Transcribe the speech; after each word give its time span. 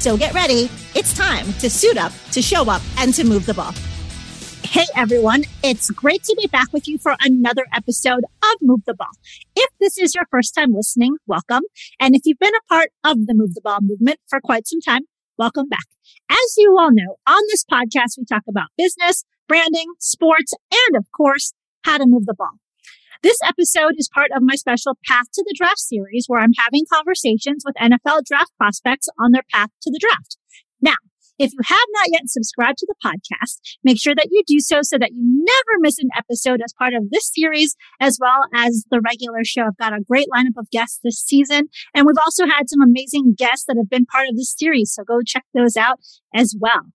So 0.00 0.16
get 0.16 0.32
ready. 0.32 0.70
It's 0.94 1.12
time 1.12 1.52
to 1.58 1.68
suit 1.68 1.98
up, 1.98 2.10
to 2.32 2.40
show 2.40 2.70
up, 2.70 2.80
and 2.96 3.12
to 3.12 3.22
move 3.22 3.44
the 3.44 3.52
ball. 3.52 3.74
Hey 4.64 4.86
everyone, 4.96 5.44
it's 5.62 5.90
great 5.90 6.24
to 6.24 6.34
be 6.40 6.46
back 6.46 6.72
with 6.72 6.88
you 6.88 6.96
for 6.96 7.16
another 7.20 7.66
episode 7.74 8.24
of 8.42 8.50
Move 8.62 8.80
the 8.86 8.94
Ball. 8.94 9.10
If 9.54 9.68
this 9.78 9.98
is 9.98 10.14
your 10.14 10.24
first 10.30 10.54
time 10.54 10.72
listening, 10.72 11.16
welcome. 11.26 11.64
And 12.00 12.16
if 12.16 12.22
you've 12.24 12.38
been 12.38 12.54
a 12.54 12.72
part 12.72 12.88
of 13.04 13.26
the 13.26 13.34
Move 13.34 13.52
the 13.52 13.60
Ball 13.60 13.80
movement 13.82 14.20
for 14.26 14.40
quite 14.40 14.66
some 14.66 14.80
time, 14.80 15.02
welcome 15.36 15.68
back. 15.68 15.84
As 16.30 16.54
you 16.56 16.74
all 16.78 16.92
know, 16.92 17.16
on 17.26 17.42
this 17.50 17.64
podcast, 17.70 18.16
we 18.16 18.24
talk 18.24 18.44
about 18.48 18.68
business, 18.78 19.24
branding, 19.48 19.92
sports, 19.98 20.54
and 20.72 20.96
of 20.96 21.04
course, 21.14 21.52
how 21.84 21.98
to 21.98 22.06
move 22.06 22.24
the 22.24 22.34
ball. 22.34 22.52
This 23.22 23.36
episode 23.46 23.96
is 23.98 24.08
part 24.08 24.30
of 24.34 24.42
my 24.42 24.54
special 24.54 24.96
Path 25.06 25.26
to 25.34 25.44
the 25.46 25.54
Draft 25.54 25.78
series 25.78 26.24
where 26.26 26.40
I'm 26.40 26.56
having 26.56 26.84
conversations 26.90 27.64
with 27.66 27.74
NFL 27.74 28.24
draft 28.24 28.52
prospects 28.56 29.10
on 29.18 29.32
their 29.32 29.42
path 29.52 29.68
to 29.82 29.90
the 29.90 30.00
draft. 30.00 30.38
Now, 30.80 30.94
if 31.38 31.52
you 31.52 31.58
have 31.66 31.86
not 31.92 32.06
yet 32.10 32.22
subscribed 32.28 32.78
to 32.78 32.86
the 32.86 32.94
podcast, 33.04 33.60
make 33.84 34.00
sure 34.00 34.14
that 34.14 34.28
you 34.30 34.42
do 34.46 34.58
so 34.60 34.78
so 34.80 34.96
that 34.96 35.12
you 35.12 35.22
never 35.22 35.80
miss 35.80 35.98
an 35.98 36.08
episode 36.16 36.60
as 36.64 36.72
part 36.78 36.94
of 36.94 37.10
this 37.10 37.30
series, 37.30 37.76
as 38.00 38.16
well 38.18 38.44
as 38.54 38.86
the 38.90 39.02
regular 39.02 39.44
show. 39.44 39.64
I've 39.66 39.76
got 39.76 39.92
a 39.92 40.02
great 40.02 40.28
lineup 40.34 40.58
of 40.58 40.70
guests 40.70 41.00
this 41.04 41.20
season, 41.20 41.68
and 41.94 42.06
we've 42.06 42.24
also 42.24 42.46
had 42.46 42.70
some 42.70 42.80
amazing 42.80 43.34
guests 43.36 43.66
that 43.66 43.76
have 43.76 43.90
been 43.90 44.06
part 44.06 44.28
of 44.30 44.36
this 44.36 44.54
series. 44.56 44.94
So 44.94 45.04
go 45.04 45.20
check 45.26 45.44
those 45.52 45.76
out 45.76 46.00
as 46.34 46.56
well. 46.58 46.86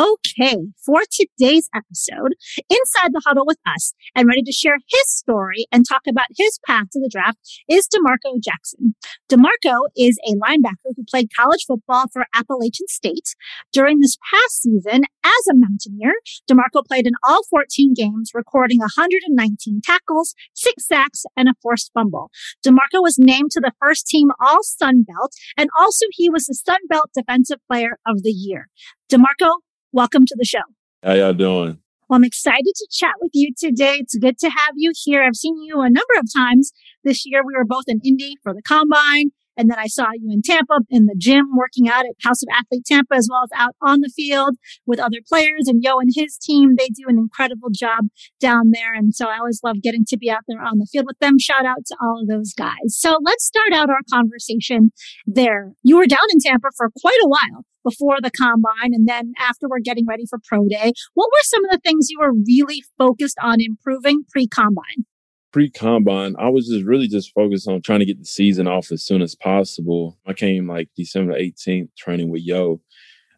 Okay, 0.00 0.56
for 0.86 1.02
today's 1.12 1.68
episode, 1.74 2.32
inside 2.70 3.12
the 3.12 3.20
huddle 3.26 3.44
with 3.44 3.58
us 3.66 3.92
and 4.14 4.26
ready 4.26 4.40
to 4.42 4.52
share 4.52 4.78
his 4.88 5.14
story 5.14 5.66
and 5.70 5.84
talk 5.86 6.02
about 6.08 6.28
his 6.34 6.58
path 6.66 6.86
to 6.92 7.00
the 7.00 7.10
draft 7.12 7.36
is 7.68 7.86
DeMarco 7.86 8.40
Jackson. 8.42 8.94
DeMarco 9.28 9.76
is 9.98 10.18
a 10.26 10.36
linebacker 10.36 10.94
who 10.96 11.04
played 11.06 11.28
college 11.38 11.66
football 11.66 12.06
for 12.10 12.24
Appalachian 12.34 12.88
State. 12.88 13.34
During 13.74 14.00
this 14.00 14.16
past 14.32 14.62
season, 14.62 15.02
as 15.22 15.46
a 15.50 15.54
Mountaineer, 15.54 16.14
DeMarco 16.50 16.82
played 16.86 17.06
in 17.06 17.12
all 17.22 17.42
14 17.50 17.92
games, 17.92 18.30
recording 18.32 18.78
119 18.78 19.82
tackles, 19.84 20.34
six 20.54 20.86
sacks, 20.86 21.24
and 21.36 21.46
a 21.46 21.54
forced 21.62 21.90
fumble. 21.92 22.30
DeMarco 22.64 23.02
was 23.02 23.18
named 23.18 23.50
to 23.50 23.60
the 23.60 23.72
first 23.78 24.06
team 24.06 24.28
All 24.40 24.62
Sun 24.62 25.02
Belt, 25.02 25.34
and 25.58 25.68
also 25.78 26.06
he 26.12 26.30
was 26.30 26.46
the 26.46 26.54
Sun 26.54 26.78
Belt 26.88 27.10
Defensive 27.14 27.58
Player 27.68 27.98
of 28.06 28.22
the 28.22 28.30
Year. 28.30 28.68
DeMarco, 29.10 29.58
welcome 29.92 30.24
to 30.26 30.36
the 30.38 30.44
show. 30.44 30.58
How 31.02 31.14
y'all 31.14 31.32
doing? 31.32 31.78
Well, 32.08 32.16
I'm 32.16 32.24
excited 32.24 32.72
to 32.74 32.88
chat 32.90 33.14
with 33.20 33.30
you 33.34 33.52
today. 33.56 33.96
It's 34.00 34.16
good 34.16 34.38
to 34.38 34.50
have 34.50 34.74
you 34.76 34.92
here. 34.94 35.22
I've 35.22 35.36
seen 35.36 35.62
you 35.62 35.80
a 35.80 35.90
number 35.90 36.14
of 36.18 36.26
times 36.34 36.72
this 37.04 37.24
year. 37.24 37.42
We 37.46 37.54
were 37.56 37.64
both 37.64 37.84
in 37.86 38.00
Indy 38.04 38.34
for 38.42 38.52
the 38.52 38.62
combine. 38.62 39.30
And 39.56 39.68
then 39.68 39.78
I 39.78 39.88
saw 39.88 40.06
you 40.14 40.30
in 40.32 40.42
Tampa 40.42 40.80
in 40.88 41.06
the 41.06 41.14
gym 41.18 41.44
working 41.54 41.88
out 41.88 42.06
at 42.06 42.12
House 42.22 42.42
of 42.42 42.48
Athlete 42.50 42.84
Tampa, 42.86 43.14
as 43.14 43.28
well 43.30 43.42
as 43.44 43.50
out 43.54 43.74
on 43.82 44.00
the 44.00 44.08
field 44.08 44.56
with 44.86 44.98
other 44.98 45.18
players. 45.28 45.66
And 45.66 45.82
Yo 45.82 45.98
and 45.98 46.10
his 46.14 46.38
team, 46.38 46.76
they 46.78 46.88
do 46.88 47.04
an 47.08 47.18
incredible 47.18 47.68
job 47.70 48.06
down 48.40 48.70
there. 48.72 48.94
And 48.94 49.14
so 49.14 49.26
I 49.26 49.38
always 49.38 49.60
love 49.62 49.82
getting 49.82 50.04
to 50.06 50.16
be 50.16 50.30
out 50.30 50.44
there 50.48 50.62
on 50.62 50.78
the 50.78 50.86
field 50.90 51.06
with 51.06 51.18
them. 51.18 51.38
Shout 51.38 51.66
out 51.66 51.84
to 51.86 51.96
all 52.00 52.20
of 52.22 52.28
those 52.28 52.54
guys. 52.54 52.74
So 52.88 53.18
let's 53.22 53.44
start 53.44 53.72
out 53.74 53.90
our 53.90 54.00
conversation 54.10 54.92
there. 55.26 55.72
You 55.82 55.98
were 55.98 56.06
down 56.06 56.20
in 56.32 56.38
Tampa 56.40 56.68
for 56.76 56.90
quite 56.98 57.20
a 57.22 57.28
while 57.28 57.64
before 57.84 58.16
the 58.20 58.30
combine 58.30 58.92
and 58.92 59.08
then 59.08 59.32
after 59.38 59.68
we're 59.68 59.80
getting 59.80 60.06
ready 60.06 60.24
for 60.28 60.38
pro 60.46 60.66
day. 60.68 60.92
What 61.14 61.30
were 61.32 61.42
some 61.42 61.64
of 61.64 61.70
the 61.70 61.80
things 61.84 62.08
you 62.10 62.18
were 62.20 62.32
really 62.46 62.82
focused 62.98 63.38
on 63.42 63.60
improving 63.60 64.24
pre 64.30 64.46
combine? 64.46 65.04
Pre 65.52 65.70
combine, 65.70 66.36
I 66.38 66.48
was 66.48 66.68
just 66.68 66.84
really 66.84 67.08
just 67.08 67.32
focused 67.34 67.68
on 67.68 67.82
trying 67.82 68.00
to 68.00 68.06
get 68.06 68.18
the 68.18 68.24
season 68.24 68.68
off 68.68 68.92
as 68.92 69.04
soon 69.04 69.20
as 69.22 69.34
possible. 69.34 70.18
I 70.26 70.32
came 70.32 70.68
like 70.68 70.88
December 70.96 71.34
18th 71.34 71.88
training 71.96 72.30
with 72.30 72.42
Yo 72.42 72.80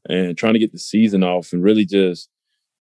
and 0.08 0.36
trying 0.36 0.52
to 0.54 0.58
get 0.58 0.72
the 0.72 0.78
season 0.78 1.22
off 1.22 1.52
and 1.52 1.62
really 1.62 1.86
just 1.86 2.28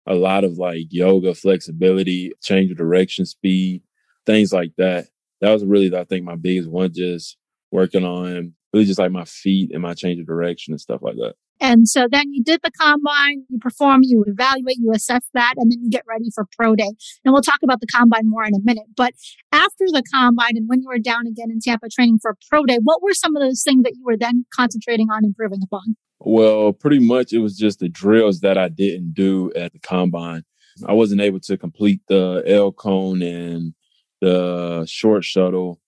a 0.07 0.15
lot 0.15 0.45
of 0.45 0.59
like 0.59 0.87
yoga, 0.91 1.35
flexibility, 1.35 2.33
change 2.43 2.71
of 2.71 2.77
direction, 2.77 3.25
speed, 3.25 3.83
things 4.27 4.53
like 4.53 4.73
that. 4.79 5.07
That 5.41 5.53
was 5.53 5.65
really, 5.65 5.95
I 5.95 6.05
think, 6.05 6.25
my 6.25 6.37
biggest 6.37 6.69
one, 6.69 6.93
just 6.93 7.37
working 7.71 8.05
on 8.05 8.55
really 8.73 8.87
just 8.87 8.99
like 8.99 9.11
my 9.11 9.25
feet 9.25 9.71
and 9.73 9.83
my 9.83 9.95
change 9.95 10.21
of 10.21 10.27
direction 10.27 10.73
and 10.73 10.81
stuff 10.81 11.01
like 11.03 11.17
that. 11.17 11.35
And 11.63 11.87
so 11.87 12.09
then 12.11 12.33
you 12.33 12.43
did 12.43 12.61
the 12.63 12.71
combine, 12.71 13.45
you 13.51 13.59
perform, 13.59 14.01
you 14.03 14.25
evaluate, 14.27 14.77
you 14.79 14.93
assess 14.95 15.23
that, 15.35 15.55
and 15.59 15.71
then 15.71 15.79
you 15.83 15.91
get 15.91 16.05
ready 16.09 16.31
for 16.35 16.47
pro 16.57 16.75
day. 16.75 16.91
And 17.25 17.35
we'll 17.35 17.43
talk 17.43 17.59
about 17.63 17.81
the 17.81 17.87
combine 17.87 18.29
more 18.31 18.45
in 18.45 18.55
a 18.55 18.61
minute. 18.65 18.87
But 18.97 19.13
after 19.53 19.85
the 19.89 20.03
combine 20.13 20.57
and 20.57 20.69
when 20.69 20.81
you 20.81 20.89
were 20.89 20.99
down 20.99 21.27
again 21.27 21.51
in 21.51 21.61
Tampa 21.61 21.91
training 21.91 22.19
for 22.23 22.35
pro 22.49 22.65
day, 22.65 22.79
what 22.83 23.03
were 23.03 23.13
some 23.13 23.37
of 23.37 23.43
those 23.43 23.63
things 23.63 23.83
that 23.83 23.95
you 23.95 24.05
were 24.05 24.17
then 24.17 24.47
concentrating 24.55 25.11
on 25.11 25.25
improving 25.25 25.61
upon? 25.63 25.97
Well, 26.21 26.73
pretty 26.73 26.99
much 26.99 27.33
it 27.33 27.39
was 27.39 27.59
just 27.59 27.81
the 27.81 27.89
drills 27.89 28.41
that 28.41 28.57
I 28.57 28.69
didn't 28.69 29.13
do 29.13 29.53
at 29.55 29.73
the 29.73 29.79
combine. 29.81 30.45
I 30.87 30.95
wasn't 30.95 31.21
able 31.21 31.41
to 31.41 31.59
complete 31.59 32.01
the 32.09 32.43
L 32.47 32.73
cone 32.73 33.21
and 33.21 33.75
the 34.23 34.87
short 34.89 35.25
shuttle. 35.25 35.81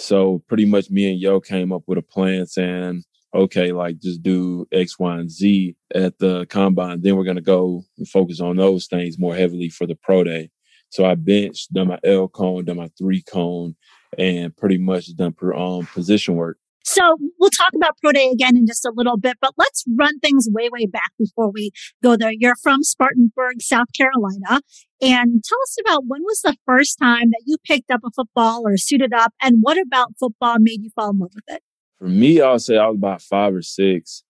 So 0.00 0.42
pretty 0.48 0.64
much 0.64 0.90
me 0.90 1.10
and 1.10 1.20
Yo 1.20 1.40
came 1.40 1.72
up 1.72 1.82
with 1.86 1.98
a 1.98 2.02
plan 2.02 2.46
saying, 2.46 3.04
okay, 3.34 3.70
like 3.70 3.98
just 3.98 4.22
do 4.22 4.66
X, 4.72 4.98
Y, 4.98 5.18
and 5.18 5.30
Z 5.30 5.76
at 5.94 6.18
the 6.18 6.46
combine. 6.46 7.02
Then 7.02 7.16
we're 7.16 7.24
to 7.36 7.42
go 7.42 7.84
and 7.98 8.08
focus 8.08 8.40
on 8.40 8.56
those 8.56 8.86
things 8.86 9.18
more 9.18 9.36
heavily 9.36 9.68
for 9.68 9.86
the 9.86 9.94
pro 9.94 10.24
day. 10.24 10.50
So 10.88 11.04
I 11.04 11.14
benched, 11.14 11.72
done 11.72 11.88
my 11.88 11.98
L 12.02 12.28
cone, 12.28 12.64
done 12.64 12.78
my 12.78 12.88
three 12.98 13.22
cone, 13.22 13.76
and 14.18 14.56
pretty 14.56 14.78
much 14.78 15.14
done 15.16 15.32
per, 15.32 15.52
um, 15.54 15.86
position 15.86 16.34
work. 16.34 16.56
So 16.92 17.16
we'll 17.38 17.50
talk 17.50 17.70
about 17.72 17.96
Pro 18.02 18.10
Day 18.10 18.30
again 18.30 18.56
in 18.56 18.66
just 18.66 18.84
a 18.84 18.92
little 18.92 19.16
bit, 19.16 19.36
but 19.40 19.52
let's 19.56 19.84
run 19.96 20.18
things 20.18 20.48
way, 20.50 20.68
way 20.70 20.86
back 20.86 21.12
before 21.20 21.48
we 21.48 21.70
go 22.02 22.16
there. 22.16 22.32
You're 22.36 22.56
from 22.60 22.82
Spartanburg, 22.82 23.62
South 23.62 23.86
Carolina. 23.96 24.60
And 25.00 25.40
tell 25.44 25.58
us 25.62 25.76
about 25.86 26.06
when 26.08 26.22
was 26.22 26.40
the 26.40 26.56
first 26.66 26.98
time 27.00 27.30
that 27.30 27.42
you 27.46 27.58
picked 27.64 27.92
up 27.92 28.00
a 28.04 28.10
football 28.10 28.66
or 28.66 28.76
suited 28.76 29.14
up 29.14 29.32
and 29.40 29.58
what 29.60 29.78
about 29.78 30.14
football 30.18 30.56
made 30.58 30.82
you 30.82 30.90
fall 30.96 31.10
in 31.10 31.20
love 31.20 31.30
with 31.32 31.44
it? 31.46 31.62
For 32.00 32.08
me, 32.08 32.40
I'll 32.40 32.58
say 32.58 32.76
I 32.76 32.88
was 32.88 32.96
about 32.96 33.22
five 33.22 33.54
or 33.54 33.62
six. 33.62 34.24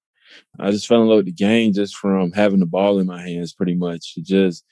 I 0.58 0.70
just 0.70 0.86
fell 0.86 1.00
in 1.00 1.08
love 1.08 1.16
with 1.16 1.26
the 1.26 1.32
game 1.32 1.72
just 1.72 1.96
from 1.96 2.32
having 2.32 2.60
the 2.60 2.66
ball 2.66 2.98
in 2.98 3.06
my 3.06 3.22
hands, 3.22 3.54
pretty 3.54 3.74
much. 3.74 4.16
Just 4.22 4.66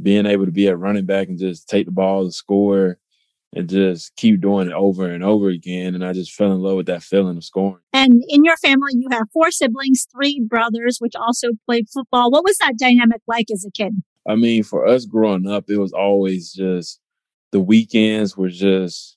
being 0.00 0.26
able 0.26 0.44
to 0.44 0.52
be 0.52 0.66
a 0.66 0.76
running 0.76 1.06
back 1.06 1.28
and 1.28 1.38
just 1.38 1.70
take 1.70 1.86
the 1.86 1.92
ball 1.92 2.20
and 2.20 2.34
score 2.34 2.98
and 3.52 3.68
just 3.68 4.14
keep 4.16 4.40
doing 4.40 4.68
it 4.68 4.72
over 4.72 5.08
and 5.10 5.24
over 5.24 5.48
again. 5.48 5.94
And 5.94 6.04
I 6.04 6.12
just 6.12 6.32
fell 6.32 6.52
in 6.52 6.60
love 6.60 6.76
with 6.76 6.86
that 6.86 7.02
feeling 7.02 7.36
of 7.36 7.44
scoring. 7.44 7.82
And 7.92 8.22
in 8.28 8.44
your 8.44 8.56
family, 8.58 8.92
you 8.94 9.08
have 9.10 9.28
four 9.32 9.50
siblings, 9.50 10.06
three 10.14 10.40
brothers, 10.40 10.98
which 11.00 11.14
also 11.16 11.48
played 11.66 11.88
football. 11.92 12.30
What 12.30 12.44
was 12.44 12.58
that 12.58 12.78
dynamic 12.78 13.22
like 13.26 13.46
as 13.52 13.64
a 13.64 13.70
kid? 13.70 13.94
I 14.28 14.36
mean, 14.36 14.62
for 14.62 14.86
us 14.86 15.04
growing 15.04 15.48
up, 15.48 15.64
it 15.68 15.78
was 15.78 15.92
always 15.92 16.52
just 16.52 17.00
the 17.52 17.60
weekends 17.60 18.36
were 18.36 18.50
just 18.50 19.16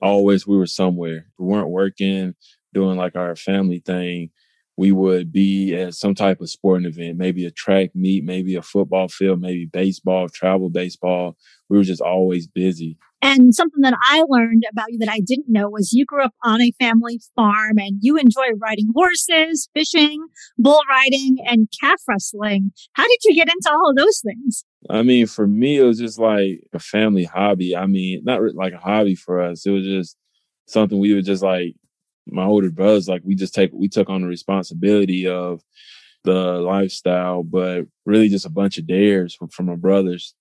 always 0.00 0.46
we 0.46 0.56
were 0.56 0.66
somewhere. 0.66 1.26
We 1.38 1.46
weren't 1.46 1.70
working, 1.70 2.34
doing 2.72 2.96
like 2.96 3.16
our 3.16 3.34
family 3.34 3.82
thing. 3.84 4.30
We 4.76 4.92
would 4.92 5.32
be 5.32 5.74
at 5.74 5.94
some 5.94 6.14
type 6.14 6.40
of 6.40 6.50
sporting 6.50 6.86
event, 6.86 7.18
maybe 7.18 7.44
a 7.46 7.50
track 7.50 7.90
meet, 7.96 8.22
maybe 8.22 8.54
a 8.54 8.62
football 8.62 9.08
field, 9.08 9.40
maybe 9.40 9.66
baseball, 9.66 10.28
travel 10.28 10.70
baseball. 10.70 11.36
We 11.68 11.78
were 11.78 11.84
just 11.84 12.00
always 12.00 12.46
busy. 12.46 12.96
And 13.20 13.54
something 13.54 13.80
that 13.82 13.94
I 14.00 14.22
learned 14.28 14.64
about 14.70 14.92
you 14.92 14.98
that 14.98 15.08
I 15.08 15.20
didn't 15.20 15.46
know 15.48 15.68
was 15.68 15.92
you 15.92 16.04
grew 16.06 16.22
up 16.22 16.34
on 16.44 16.60
a 16.60 16.72
family 16.78 17.20
farm 17.34 17.78
and 17.78 17.98
you 18.00 18.16
enjoy 18.16 18.50
riding 18.60 18.92
horses, 18.94 19.68
fishing, 19.74 20.24
bull 20.56 20.80
riding, 20.88 21.38
and 21.44 21.68
calf 21.80 22.00
wrestling. 22.08 22.72
How 22.92 23.02
did 23.02 23.18
you 23.24 23.34
get 23.34 23.48
into 23.48 23.70
all 23.72 23.90
of 23.90 23.96
those 23.96 24.20
things? 24.24 24.64
I 24.88 25.02
mean, 25.02 25.26
for 25.26 25.46
me, 25.46 25.78
it 25.78 25.82
was 25.82 25.98
just 25.98 26.18
like 26.18 26.62
a 26.72 26.78
family 26.78 27.24
hobby. 27.24 27.76
I 27.76 27.86
mean, 27.86 28.22
not 28.24 28.40
like 28.54 28.72
a 28.72 28.78
hobby 28.78 29.16
for 29.16 29.42
us. 29.42 29.66
It 29.66 29.70
was 29.70 29.84
just 29.84 30.16
something 30.66 30.98
we 30.98 31.14
were 31.14 31.22
just 31.22 31.42
like 31.42 31.74
my 32.26 32.44
older 32.44 32.70
brothers, 32.70 33.08
like 33.08 33.22
we 33.24 33.34
just 33.34 33.54
take, 33.54 33.72
we 33.72 33.88
took 33.88 34.08
on 34.08 34.22
the 34.22 34.28
responsibility 34.28 35.26
of 35.26 35.62
the 36.24 36.60
lifestyle, 36.60 37.42
but 37.42 37.86
really 38.04 38.28
just 38.28 38.46
a 38.46 38.50
bunch 38.50 38.78
of 38.78 38.86
dares 38.86 39.34
from, 39.34 39.48
from 39.48 39.66
my 39.66 39.76
brothers. 39.76 40.34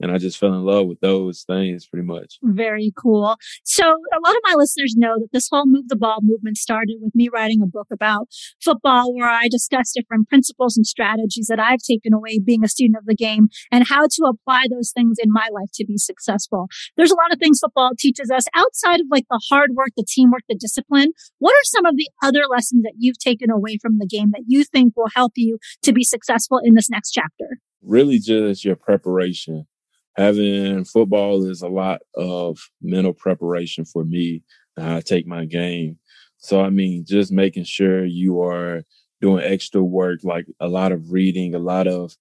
And 0.00 0.12
I 0.12 0.18
just 0.18 0.38
fell 0.38 0.54
in 0.54 0.64
love 0.64 0.86
with 0.86 1.00
those 1.00 1.42
things 1.42 1.86
pretty 1.86 2.06
much. 2.06 2.38
Very 2.42 2.92
cool. 2.96 3.36
So 3.64 3.84
a 3.84 4.20
lot 4.24 4.36
of 4.36 4.42
my 4.44 4.54
listeners 4.56 4.94
know 4.96 5.18
that 5.18 5.32
this 5.32 5.48
whole 5.50 5.66
move 5.66 5.88
the 5.88 5.96
ball 5.96 6.18
movement 6.22 6.56
started 6.56 6.98
with 7.00 7.14
me 7.14 7.28
writing 7.32 7.60
a 7.62 7.66
book 7.66 7.88
about 7.92 8.28
football 8.62 9.14
where 9.14 9.28
I 9.28 9.48
discuss 9.48 9.92
different 9.92 10.28
principles 10.28 10.76
and 10.76 10.86
strategies 10.86 11.46
that 11.48 11.60
I've 11.60 11.82
taken 11.82 12.12
away 12.12 12.38
being 12.38 12.64
a 12.64 12.68
student 12.68 12.96
of 12.96 13.06
the 13.06 13.14
game 13.14 13.48
and 13.72 13.86
how 13.88 14.06
to 14.06 14.24
apply 14.24 14.64
those 14.70 14.92
things 14.92 15.16
in 15.20 15.32
my 15.32 15.48
life 15.52 15.70
to 15.74 15.84
be 15.84 15.98
successful. 15.98 16.68
There's 16.96 17.10
a 17.10 17.16
lot 17.16 17.32
of 17.32 17.38
things 17.38 17.60
football 17.60 17.90
teaches 17.98 18.30
us 18.30 18.44
outside 18.54 19.00
of 19.00 19.06
like 19.10 19.24
the 19.30 19.40
hard 19.50 19.70
work, 19.74 19.90
the 19.96 20.06
teamwork, 20.08 20.42
the 20.48 20.54
discipline. 20.54 21.12
What 21.38 21.52
are 21.52 21.64
some 21.64 21.86
of 21.86 21.96
the 21.96 22.08
other 22.22 22.42
lessons 22.48 22.82
that 22.84 22.94
you've 22.98 23.18
taken 23.18 23.50
away 23.50 23.78
from 23.80 23.98
the 23.98 24.06
game 24.06 24.30
that 24.32 24.44
you 24.46 24.64
think 24.64 24.96
will 24.96 25.08
help 25.14 25.32
you 25.36 25.58
to 25.82 25.92
be 25.92 26.04
successful 26.04 26.60
in 26.62 26.74
this 26.74 26.90
next 26.90 27.10
chapter? 27.10 27.58
Really 27.82 28.18
just 28.18 28.64
your 28.64 28.76
preparation 28.76 29.66
having 30.18 30.84
football 30.84 31.46
is 31.46 31.62
a 31.62 31.68
lot 31.68 32.00
of 32.16 32.58
mental 32.82 33.14
preparation 33.14 33.86
for 33.86 34.04
me 34.04 34.42
I 34.78 35.00
take 35.00 35.26
my 35.26 35.44
game. 35.46 35.98
So, 36.38 36.60
I 36.60 36.70
mean, 36.70 37.04
just 37.06 37.32
making 37.32 37.64
sure 37.64 38.04
you 38.04 38.42
are 38.42 38.84
doing 39.20 39.44
extra 39.44 39.82
work, 39.82 40.20
like 40.22 40.46
a 40.60 40.68
lot 40.68 40.92
of 40.92 41.10
reading, 41.12 41.54
a 41.54 41.60
lot 41.60 41.88
of 41.88 42.12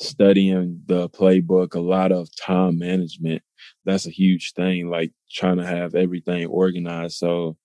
studying 0.00 0.80
the 0.86 1.10
playbook, 1.10 1.74
a 1.74 1.80
lot 1.80 2.12
of 2.12 2.28
time 2.36 2.78
management. 2.78 3.42
That's 3.84 4.06
a 4.06 4.10
huge 4.10 4.54
thing, 4.54 4.88
like 4.90 5.12
trying 5.30 5.58
to 5.58 5.66
have 5.66 5.94
everything 5.94 6.46
organized 6.46 7.16
so 7.18 7.58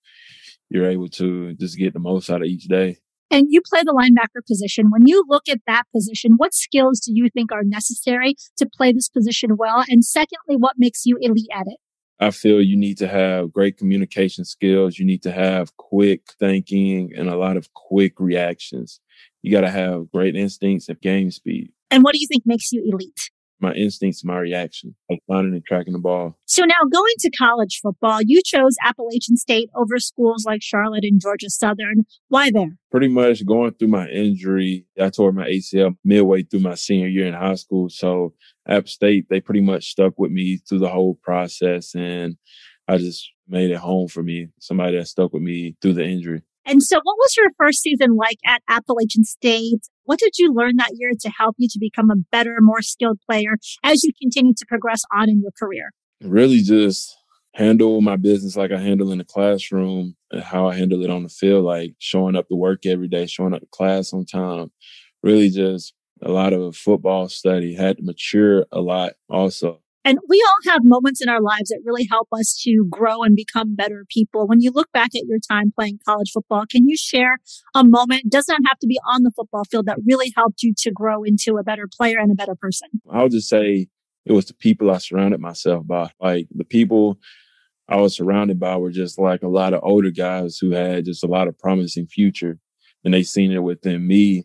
you're 0.70 0.90
able 0.90 1.08
to 1.08 1.54
just 1.54 1.78
get 1.78 1.92
the 1.94 2.00
most 2.00 2.30
out 2.30 2.42
of 2.42 2.48
each 2.48 2.64
day 2.64 2.98
and 3.32 3.46
you 3.48 3.62
play 3.68 3.80
the 3.82 3.94
linebacker 3.94 4.46
position. 4.46 4.90
When 4.90 5.06
you 5.06 5.24
look 5.26 5.48
at 5.48 5.60
that 5.66 5.84
position, 5.92 6.34
what 6.36 6.54
skills 6.54 7.00
do 7.00 7.12
you 7.12 7.28
think 7.34 7.50
are 7.50 7.64
necessary 7.64 8.34
to 8.58 8.66
play 8.66 8.92
this 8.92 9.08
position 9.08 9.56
well? 9.56 9.82
And 9.88 10.04
secondly, 10.04 10.56
what 10.56 10.74
makes 10.76 11.06
you 11.06 11.16
elite 11.20 11.48
at 11.52 11.66
it? 11.66 11.78
I 12.20 12.30
feel 12.30 12.62
you 12.62 12.76
need 12.76 12.98
to 12.98 13.08
have 13.08 13.52
great 13.52 13.78
communication 13.78 14.44
skills. 14.44 14.98
You 14.98 15.04
need 15.04 15.22
to 15.24 15.32
have 15.32 15.76
quick 15.76 16.20
thinking 16.38 17.10
and 17.16 17.28
a 17.28 17.36
lot 17.36 17.56
of 17.56 17.72
quick 17.72 18.20
reactions. 18.20 19.00
You 19.40 19.50
got 19.50 19.62
to 19.62 19.70
have 19.70 20.12
great 20.12 20.36
instincts 20.36 20.88
and 20.88 21.00
game 21.00 21.32
speed. 21.32 21.72
And 21.90 22.04
what 22.04 22.12
do 22.12 22.20
you 22.20 22.28
think 22.28 22.44
makes 22.46 22.70
you 22.70 22.84
elite? 22.86 23.31
My 23.62 23.72
instincts, 23.72 24.24
my 24.24 24.38
reaction, 24.38 24.94
like 25.08 25.20
finding 25.26 25.54
and 25.54 25.64
tracking 25.64 25.92
the 25.92 25.98
ball. 25.98 26.36
So 26.46 26.64
now 26.64 26.74
going 26.92 27.14
to 27.20 27.30
college 27.30 27.80
football, 27.82 28.20
you 28.22 28.42
chose 28.44 28.76
Appalachian 28.84 29.36
State 29.36 29.70
over 29.74 29.98
schools 29.98 30.44
like 30.44 30.62
Charlotte 30.62 31.04
and 31.04 31.20
Georgia 31.20 31.48
Southern. 31.48 32.04
Why 32.28 32.50
there? 32.50 32.76
Pretty 32.90 33.08
much 33.08 33.46
going 33.46 33.72
through 33.74 33.88
my 33.88 34.08
injury. 34.08 34.86
I 35.00 35.08
tore 35.10 35.32
my 35.32 35.46
ACL 35.46 35.96
midway 36.04 36.42
through 36.42 36.60
my 36.60 36.74
senior 36.74 37.08
year 37.08 37.26
in 37.26 37.34
high 37.34 37.54
school. 37.54 37.88
So 37.88 38.34
App 38.68 38.88
State, 38.88 39.26
they 39.30 39.40
pretty 39.40 39.62
much 39.62 39.90
stuck 39.90 40.18
with 40.18 40.30
me 40.32 40.58
through 40.68 40.80
the 40.80 40.88
whole 40.88 41.18
process. 41.22 41.94
And 41.94 42.36
I 42.88 42.98
just 42.98 43.30
made 43.48 43.70
it 43.70 43.78
home 43.78 44.08
for 44.08 44.22
me. 44.22 44.48
Somebody 44.58 44.98
that 44.98 45.06
stuck 45.06 45.32
with 45.32 45.42
me 45.42 45.76
through 45.80 45.94
the 45.94 46.04
injury. 46.04 46.42
And 46.64 46.82
so, 46.82 46.96
what 47.02 47.16
was 47.18 47.36
your 47.36 47.48
first 47.58 47.82
season 47.82 48.16
like 48.16 48.38
at 48.46 48.62
Appalachian 48.68 49.24
State? 49.24 49.88
What 50.04 50.18
did 50.18 50.38
you 50.38 50.52
learn 50.52 50.76
that 50.76 50.92
year 50.94 51.12
to 51.20 51.30
help 51.30 51.56
you 51.58 51.68
to 51.68 51.78
become 51.78 52.10
a 52.10 52.16
better, 52.30 52.56
more 52.60 52.82
skilled 52.82 53.18
player 53.28 53.56
as 53.82 54.02
you 54.04 54.12
continue 54.20 54.54
to 54.56 54.66
progress 54.66 55.02
on 55.12 55.28
in 55.28 55.40
your 55.40 55.52
career? 55.58 55.90
Really, 56.22 56.60
just 56.60 57.16
handle 57.54 58.00
my 58.00 58.16
business 58.16 58.56
like 58.56 58.72
I 58.72 58.78
handle 58.78 59.12
in 59.12 59.18
the 59.18 59.24
classroom 59.24 60.16
and 60.30 60.42
how 60.42 60.68
I 60.68 60.76
handle 60.76 61.02
it 61.02 61.10
on 61.10 61.22
the 61.22 61.28
field, 61.28 61.64
like 61.64 61.94
showing 61.98 62.36
up 62.36 62.48
to 62.48 62.54
work 62.54 62.86
every 62.86 63.08
day, 63.08 63.26
showing 63.26 63.54
up 63.54 63.60
to 63.60 63.66
class 63.66 64.12
on 64.12 64.24
time. 64.24 64.70
Really, 65.22 65.50
just 65.50 65.94
a 66.22 66.30
lot 66.30 66.52
of 66.52 66.76
football 66.76 67.28
study, 67.28 67.74
had 67.74 67.98
to 67.98 68.02
mature 68.02 68.66
a 68.72 68.80
lot 68.80 69.12
also. 69.28 69.81
And 70.04 70.18
we 70.28 70.44
all 70.48 70.72
have 70.72 70.84
moments 70.84 71.20
in 71.20 71.28
our 71.28 71.40
lives 71.40 71.68
that 71.68 71.80
really 71.84 72.06
help 72.10 72.28
us 72.32 72.58
to 72.64 72.86
grow 72.90 73.22
and 73.22 73.36
become 73.36 73.76
better 73.76 74.04
people. 74.08 74.48
When 74.48 74.60
you 74.60 74.72
look 74.72 74.90
back 74.92 75.10
at 75.14 75.26
your 75.26 75.38
time 75.38 75.72
playing 75.76 76.00
college 76.04 76.30
football, 76.32 76.64
can 76.68 76.88
you 76.88 76.96
share 76.96 77.38
a 77.74 77.84
moment? 77.84 78.28
Does 78.28 78.48
not 78.48 78.60
have 78.66 78.78
to 78.80 78.86
be 78.86 78.98
on 79.08 79.22
the 79.22 79.30
football 79.30 79.64
field 79.64 79.86
that 79.86 79.98
really 80.04 80.32
helped 80.36 80.62
you 80.62 80.74
to 80.78 80.90
grow 80.90 81.22
into 81.22 81.56
a 81.56 81.62
better 81.62 81.88
player 81.88 82.18
and 82.18 82.32
a 82.32 82.34
better 82.34 82.56
person. 82.56 82.88
I 83.10 83.22
would 83.22 83.32
just 83.32 83.48
say 83.48 83.88
it 84.24 84.32
was 84.32 84.46
the 84.46 84.54
people 84.54 84.90
I 84.90 84.98
surrounded 84.98 85.40
myself 85.40 85.86
by. 85.86 86.10
Like 86.20 86.48
the 86.50 86.64
people 86.64 87.18
I 87.88 87.96
was 87.96 88.16
surrounded 88.16 88.58
by 88.58 88.76
were 88.76 88.90
just 88.90 89.18
like 89.18 89.42
a 89.42 89.48
lot 89.48 89.74
of 89.74 89.80
older 89.82 90.10
guys 90.10 90.58
who 90.58 90.70
had 90.70 91.04
just 91.04 91.24
a 91.24 91.28
lot 91.28 91.48
of 91.48 91.58
promising 91.58 92.06
future 92.06 92.58
and 93.04 93.12
they 93.12 93.22
seen 93.22 93.52
it 93.52 93.62
within 93.62 94.06
me. 94.06 94.44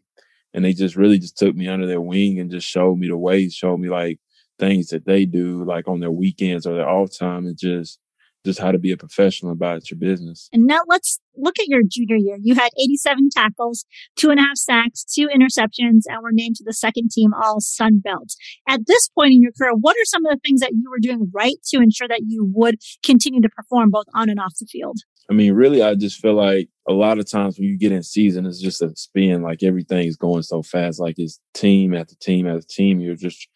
And 0.53 0.65
they 0.65 0.73
just 0.73 0.95
really 0.95 1.19
just 1.19 1.37
took 1.37 1.55
me 1.55 1.67
under 1.67 1.85
their 1.85 2.01
wing 2.01 2.39
and 2.39 2.49
just 2.49 2.67
showed 2.67 2.97
me 2.97 3.07
the 3.07 3.17
way, 3.17 3.47
showed 3.49 3.79
me 3.79 3.89
like 3.89 4.19
things 4.59 4.87
that 4.87 5.05
they 5.05 5.25
do, 5.25 5.63
like 5.63 5.87
on 5.87 5.99
their 5.99 6.11
weekends 6.11 6.65
or 6.65 6.75
their 6.75 6.89
off 6.89 7.17
time, 7.17 7.45
and 7.45 7.57
just 7.57 7.99
just 8.45 8.59
how 8.59 8.71
to 8.71 8.79
be 8.79 8.91
a 8.91 8.97
professional 8.97 9.51
about 9.51 9.91
your 9.91 9.97
business. 9.99 10.49
And 10.53 10.65
now 10.65 10.79
let's 10.87 11.19
look 11.35 11.59
at 11.59 11.67
your 11.67 11.81
junior 11.87 12.15
year. 12.15 12.37
You 12.41 12.55
had 12.55 12.69
87 12.79 13.29
tackles, 13.35 13.85
two 14.15 14.29
and 14.29 14.39
a 14.39 14.43
half 14.43 14.55
sacks, 14.55 15.03
two 15.03 15.27
interceptions, 15.27 16.03
and 16.07 16.21
were 16.23 16.31
named 16.31 16.55
to 16.57 16.63
the 16.65 16.73
second 16.73 17.11
team 17.11 17.33
All 17.33 17.59
Sun 17.59 17.99
Belt. 17.99 18.35
At 18.67 18.87
this 18.87 19.09
point 19.09 19.33
in 19.33 19.41
your 19.41 19.51
career, 19.51 19.73
what 19.73 19.97
are 19.97 20.05
some 20.05 20.25
of 20.25 20.31
the 20.31 20.39
things 20.45 20.61
that 20.61 20.71
you 20.71 20.89
were 20.89 20.99
doing 20.99 21.29
right 21.33 21.57
to 21.69 21.77
ensure 21.81 22.07
that 22.07 22.21
you 22.25 22.49
would 22.53 22.75
continue 23.03 23.41
to 23.41 23.49
perform 23.49 23.89
both 23.91 24.05
on 24.13 24.29
and 24.29 24.39
off 24.39 24.53
the 24.59 24.65
field? 24.65 24.99
I 25.29 25.33
mean, 25.33 25.53
really, 25.53 25.81
I 25.81 25.95
just 25.95 26.21
feel 26.21 26.35
like 26.35 26.69
a 26.87 26.93
lot 26.93 27.19
of 27.19 27.29
times 27.29 27.57
when 27.57 27.67
you 27.67 27.77
get 27.77 27.91
in 27.91 28.01
season, 28.01 28.45
it's 28.45 28.61
just 28.61 28.81
a 28.81 28.95
spin. 28.95 29.41
Like 29.41 29.61
everything's 29.61 30.15
going 30.15 30.43
so 30.43 30.63
fast. 30.63 30.99
Like 30.99 31.15
it's 31.17 31.39
team 31.53 31.93
after 31.93 32.15
team 32.15 32.47
after 32.47 32.65
team. 32.65 32.99
You're 33.01 33.15
just, 33.15 33.47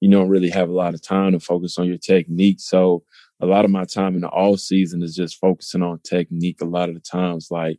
you 0.00 0.10
don't 0.10 0.28
really 0.28 0.50
have 0.50 0.68
a 0.68 0.74
lot 0.74 0.94
of 0.94 1.02
time 1.02 1.32
to 1.32 1.40
focus 1.40 1.78
on 1.78 1.86
your 1.86 1.98
technique. 1.98 2.58
So 2.58 3.04
a 3.40 3.46
lot 3.46 3.64
of 3.64 3.70
my 3.70 3.84
time 3.84 4.16
in 4.16 4.22
the 4.22 4.28
all 4.28 4.56
season 4.56 5.02
is 5.02 5.14
just 5.14 5.38
focusing 5.38 5.82
on 5.82 6.00
technique. 6.00 6.60
A 6.60 6.64
lot 6.64 6.88
of 6.88 6.96
the 6.96 7.00
times, 7.00 7.48
like 7.50 7.78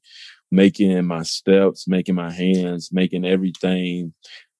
making 0.49 1.05
my 1.05 1.23
steps, 1.23 1.87
making 1.87 2.15
my 2.15 2.31
hands, 2.31 2.89
making 2.91 3.25
everything 3.25 4.13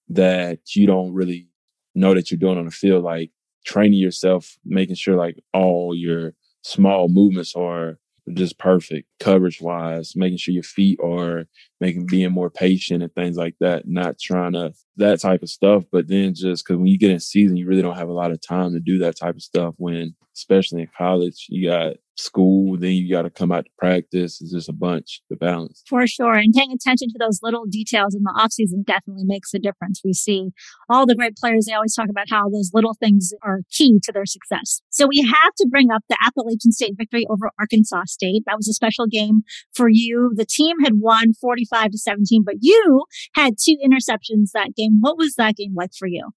that 0.09 0.59
you 0.75 0.86
don't 0.86 1.13
really 1.13 1.47
know 1.95 2.13
that 2.13 2.30
you're 2.30 2.38
doing 2.38 2.57
on 2.57 2.65
the 2.65 2.71
field. 2.71 3.04
Like 3.06 3.31
training 3.65 4.00
yourself, 4.00 4.57
making 4.65 4.95
sure 4.95 5.15
like 5.15 5.42
all 5.54 5.95
your 5.95 6.33
small 6.63 7.07
movements 7.07 7.56
are 7.56 7.97
just 8.33 8.59
perfect 8.59 9.07
coverage 9.19 9.62
wise, 9.62 10.15
making 10.15 10.38
sure 10.38 10.53
your 10.53 10.63
feet 10.63 11.00
are 11.03 11.45
making 11.79 12.06
being 12.06 12.31
more 12.31 12.50
patient 12.50 13.03
and 13.03 13.13
things 13.13 13.38
like 13.38 13.56
that, 13.59 13.88
not 13.88 14.19
trying 14.19 14.53
to 14.53 14.73
that 14.97 15.19
type 15.19 15.41
of 15.41 15.50
stuff. 15.50 15.83
But 15.91 16.07
then 16.07 16.33
just 16.35 16.65
because 16.65 16.77
when 16.77 16.88
you 16.88 16.97
get 17.00 17.12
in 17.12 17.19
season, 17.19 17.57
you 17.57 17.68
really 17.68 17.81
don't 17.81 17.97
have 17.97 18.09
a 18.09 18.13
lot 18.13 18.31
of 18.31 18.41
time 18.41 18.73
to 18.73 18.79
do 18.79 19.00
that 19.00 19.18
type 19.18 19.35
of 19.35 19.41
stuff. 19.41 19.73
When 19.77 20.15
especially 20.35 20.81
in 20.81 20.89
college, 20.97 21.47
you 21.50 21.68
got 21.68 21.95
school, 22.21 22.77
then 22.77 22.91
you 22.91 23.13
got 23.13 23.23
to 23.23 23.29
come 23.29 23.51
out 23.51 23.65
to 23.65 23.71
practice. 23.77 24.41
It's 24.41 24.51
just 24.51 24.69
a 24.69 24.73
bunch 24.73 25.21
to 25.29 25.35
balance. 25.35 25.83
For 25.88 26.06
sure. 26.07 26.33
And 26.33 26.53
paying 26.53 26.71
attention 26.71 27.09
to 27.09 27.18
those 27.19 27.39
little 27.41 27.65
details 27.65 28.15
in 28.15 28.23
the 28.23 28.33
offseason 28.38 28.85
definitely 28.85 29.25
makes 29.25 29.53
a 29.53 29.59
difference. 29.59 30.01
We 30.03 30.13
see 30.13 30.50
all 30.89 31.06
the 31.06 31.15
great 31.15 31.35
players, 31.35 31.65
they 31.65 31.73
always 31.73 31.95
talk 31.95 32.09
about 32.09 32.27
how 32.29 32.49
those 32.49 32.71
little 32.73 32.94
things 32.94 33.33
are 33.44 33.61
key 33.69 33.99
to 34.04 34.11
their 34.11 34.25
success. 34.25 34.81
So 34.90 35.07
we 35.07 35.21
have 35.21 35.54
to 35.57 35.68
bring 35.69 35.92
up 35.92 36.04
the 36.09 36.18
Appalachian 36.25 36.71
State 36.71 36.94
victory 36.97 37.25
over 37.30 37.49
Arkansas 37.59 38.04
State. 38.07 38.44
That 38.45 38.57
was 38.57 38.68
a 38.68 38.73
special 38.73 39.07
game 39.07 39.42
for 39.73 39.90
you. 39.90 40.31
The 40.35 40.45
team 40.45 40.78
had 40.83 40.94
won 40.95 41.33
45 41.33 41.92
to 41.92 41.97
17, 41.97 42.44
but 42.45 42.56
you 42.61 43.06
had 43.33 43.56
two 43.61 43.78
interceptions 43.83 44.51
that 44.54 44.75
game. 44.75 44.97
What 44.99 45.18
was 45.18 45.35
that 45.35 45.56
game 45.56 45.73
like 45.75 45.92
for 45.97 46.07
you? 46.07 46.30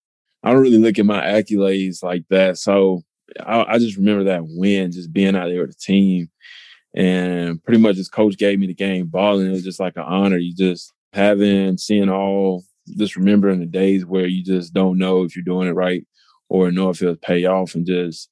I 0.43 0.53
don't 0.53 0.63
really 0.63 0.79
look 0.79 0.99
at 0.99 1.07
my 1.07 1.23
accolades 1.23 2.03
like 2.03 2.25
that. 2.29 2.59
So 2.59 3.03
I, 3.45 3.65
I 3.75 3.79
just 3.79 3.97
remember 3.97 4.25
that 4.25 4.45
win, 4.45 4.93
just 4.93 5.13
being 5.13 5.37
out 5.37 5.49
there 5.49 5.61
with 5.61 5.71
the 5.71 5.81
team. 5.81 6.31
And 6.97 7.63
pretty 7.65 7.81
much 7.81 7.97
his 7.97 8.09
coach 8.09 8.37
gave 8.39 8.59
me 8.59 8.69
the 8.69 8.75
game 8.75 9.07
ball, 9.07 9.41
and 9.41 9.49
It 9.49 9.53
was 9.53 9.65
just 9.65 9.81
like 9.81 9.97
an 9.97 10.05
honor. 10.05 10.37
You 10.37 10.55
just 10.55 10.93
having, 11.13 11.77
seeing 11.77 12.09
all, 12.09 12.65
just 12.97 13.17
remembering 13.17 13.61
the 13.61 13.67
days 13.67 14.05
where 14.05 14.27
you 14.27 14.45
just 14.45 14.73
don't 14.73 14.99
know 14.99 15.25
if 15.25 15.35
you're 15.35 15.45
doing 15.45 15.69
it 15.69 15.73
right 15.73 16.07
or 16.49 16.71
know 16.71 16.91
if 16.91 17.03
it'll 17.03 17.17
pay 17.17 17.47
off 17.47 17.75
and 17.75 17.87
just 17.87 18.29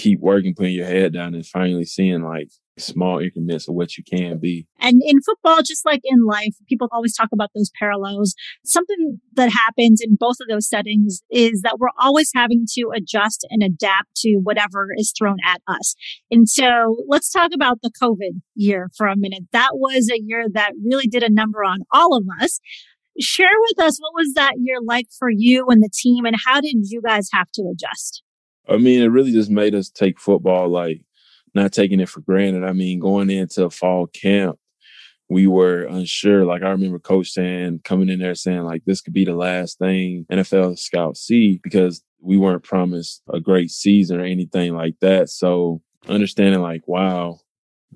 keep 0.00 0.20
working, 0.20 0.54
putting 0.54 0.74
your 0.74 0.86
head 0.86 1.12
down 1.12 1.34
and 1.34 1.46
finally 1.46 1.84
seeing 1.84 2.22
like 2.22 2.50
small 2.78 3.18
increments 3.18 3.68
of 3.68 3.74
what 3.74 3.98
you 3.98 4.02
can 4.02 4.38
be. 4.38 4.66
And 4.80 5.02
in 5.04 5.20
football, 5.20 5.62
just 5.62 5.84
like 5.84 6.00
in 6.04 6.24
life, 6.24 6.54
people 6.66 6.88
always 6.90 7.14
talk 7.14 7.28
about 7.32 7.50
those 7.54 7.70
parallels. 7.78 8.34
Something 8.64 9.20
that 9.34 9.50
happens 9.50 10.00
in 10.00 10.16
both 10.16 10.36
of 10.40 10.48
those 10.48 10.68
settings 10.68 11.20
is 11.30 11.60
that 11.62 11.76
we're 11.78 11.88
always 11.98 12.30
having 12.34 12.64
to 12.74 12.90
adjust 12.96 13.46
and 13.50 13.62
adapt 13.62 14.14
to 14.16 14.40
whatever 14.42 14.88
is 14.96 15.12
thrown 15.16 15.36
at 15.44 15.60
us. 15.68 15.94
And 16.30 16.48
so 16.48 16.96
let's 17.06 17.30
talk 17.30 17.50
about 17.54 17.82
the 17.82 17.92
COVID 18.02 18.40
year 18.54 18.88
for 18.96 19.06
a 19.06 19.16
minute. 19.16 19.44
That 19.52 19.72
was 19.74 20.08
a 20.10 20.20
year 20.20 20.46
that 20.54 20.72
really 20.82 21.06
did 21.06 21.22
a 21.22 21.30
number 21.30 21.62
on 21.62 21.80
all 21.92 22.16
of 22.16 22.24
us. 22.40 22.58
Share 23.20 23.48
with 23.68 23.84
us 23.84 23.98
what 24.00 24.14
was 24.14 24.32
that 24.34 24.54
year 24.58 24.78
like 24.82 25.08
for 25.18 25.28
you 25.30 25.66
and 25.68 25.82
the 25.82 25.90
team 25.92 26.24
and 26.24 26.36
how 26.46 26.62
did 26.62 26.76
you 26.84 27.02
guys 27.02 27.28
have 27.34 27.50
to 27.52 27.70
adjust? 27.70 28.22
I 28.70 28.76
mean, 28.76 29.02
it 29.02 29.08
really 29.08 29.32
just 29.32 29.50
made 29.50 29.74
us 29.74 29.90
take 29.90 30.20
football 30.20 30.68
like 30.68 31.02
not 31.54 31.72
taking 31.72 32.00
it 32.00 32.08
for 32.08 32.20
granted. 32.20 32.64
I 32.64 32.72
mean, 32.72 33.00
going 33.00 33.30
into 33.30 33.68
fall 33.70 34.06
camp, 34.06 34.58
we 35.28 35.46
were 35.46 35.84
unsure. 35.84 36.44
Like 36.44 36.62
I 36.62 36.70
remember 36.70 36.98
coach 36.98 37.30
saying, 37.30 37.80
coming 37.84 38.08
in 38.08 38.18
there 38.18 38.34
saying 38.34 38.62
like, 38.62 38.84
this 38.84 39.00
could 39.00 39.12
be 39.12 39.24
the 39.24 39.34
last 39.34 39.78
thing 39.78 40.26
NFL 40.30 40.78
scouts 40.78 41.20
see 41.20 41.60
because 41.62 42.02
we 42.20 42.36
weren't 42.36 42.64
promised 42.64 43.22
a 43.32 43.40
great 43.40 43.70
season 43.70 44.20
or 44.20 44.24
anything 44.24 44.74
like 44.74 44.94
that. 45.00 45.30
So 45.30 45.82
understanding 46.08 46.60
like, 46.60 46.86
wow. 46.86 47.38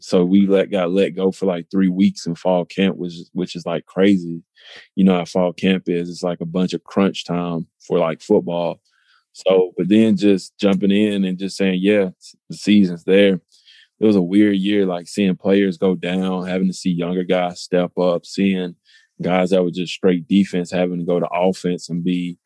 So 0.00 0.24
we 0.24 0.46
let 0.46 0.70
got 0.70 0.90
let 0.90 1.10
go 1.10 1.30
for 1.30 1.46
like 1.46 1.66
three 1.70 1.88
weeks 1.88 2.26
in 2.26 2.34
fall 2.34 2.64
camp, 2.64 2.96
which 2.96 3.14
which 3.32 3.54
is 3.54 3.64
like 3.64 3.86
crazy. 3.86 4.42
You 4.96 5.04
know 5.04 5.14
how 5.14 5.24
fall 5.24 5.52
camp 5.52 5.84
is. 5.86 6.10
It's 6.10 6.22
like 6.22 6.40
a 6.40 6.46
bunch 6.46 6.72
of 6.74 6.82
crunch 6.82 7.24
time 7.24 7.68
for 7.78 7.98
like 7.98 8.20
football. 8.20 8.80
So, 9.34 9.72
but 9.76 9.88
then 9.88 10.16
just 10.16 10.56
jumping 10.58 10.92
in 10.92 11.24
and 11.24 11.38
just 11.38 11.56
saying, 11.56 11.80
yeah, 11.82 12.10
the 12.48 12.56
season's 12.56 13.02
there. 13.02 13.40
It 14.00 14.06
was 14.06 14.14
a 14.14 14.22
weird 14.22 14.56
year, 14.56 14.86
like 14.86 15.08
seeing 15.08 15.36
players 15.36 15.76
go 15.76 15.96
down, 15.96 16.46
having 16.46 16.68
to 16.68 16.72
see 16.72 16.90
younger 16.90 17.24
guys 17.24 17.60
step 17.60 17.96
up, 17.98 18.24
seeing 18.24 18.76
guys 19.20 19.50
that 19.50 19.62
were 19.62 19.72
just 19.72 19.92
straight 19.92 20.28
defense 20.28 20.70
having 20.70 20.98
to 20.98 21.04
go 21.04 21.18
to 21.18 21.28
offense 21.32 21.88
and 21.88 22.04
be 22.04 22.38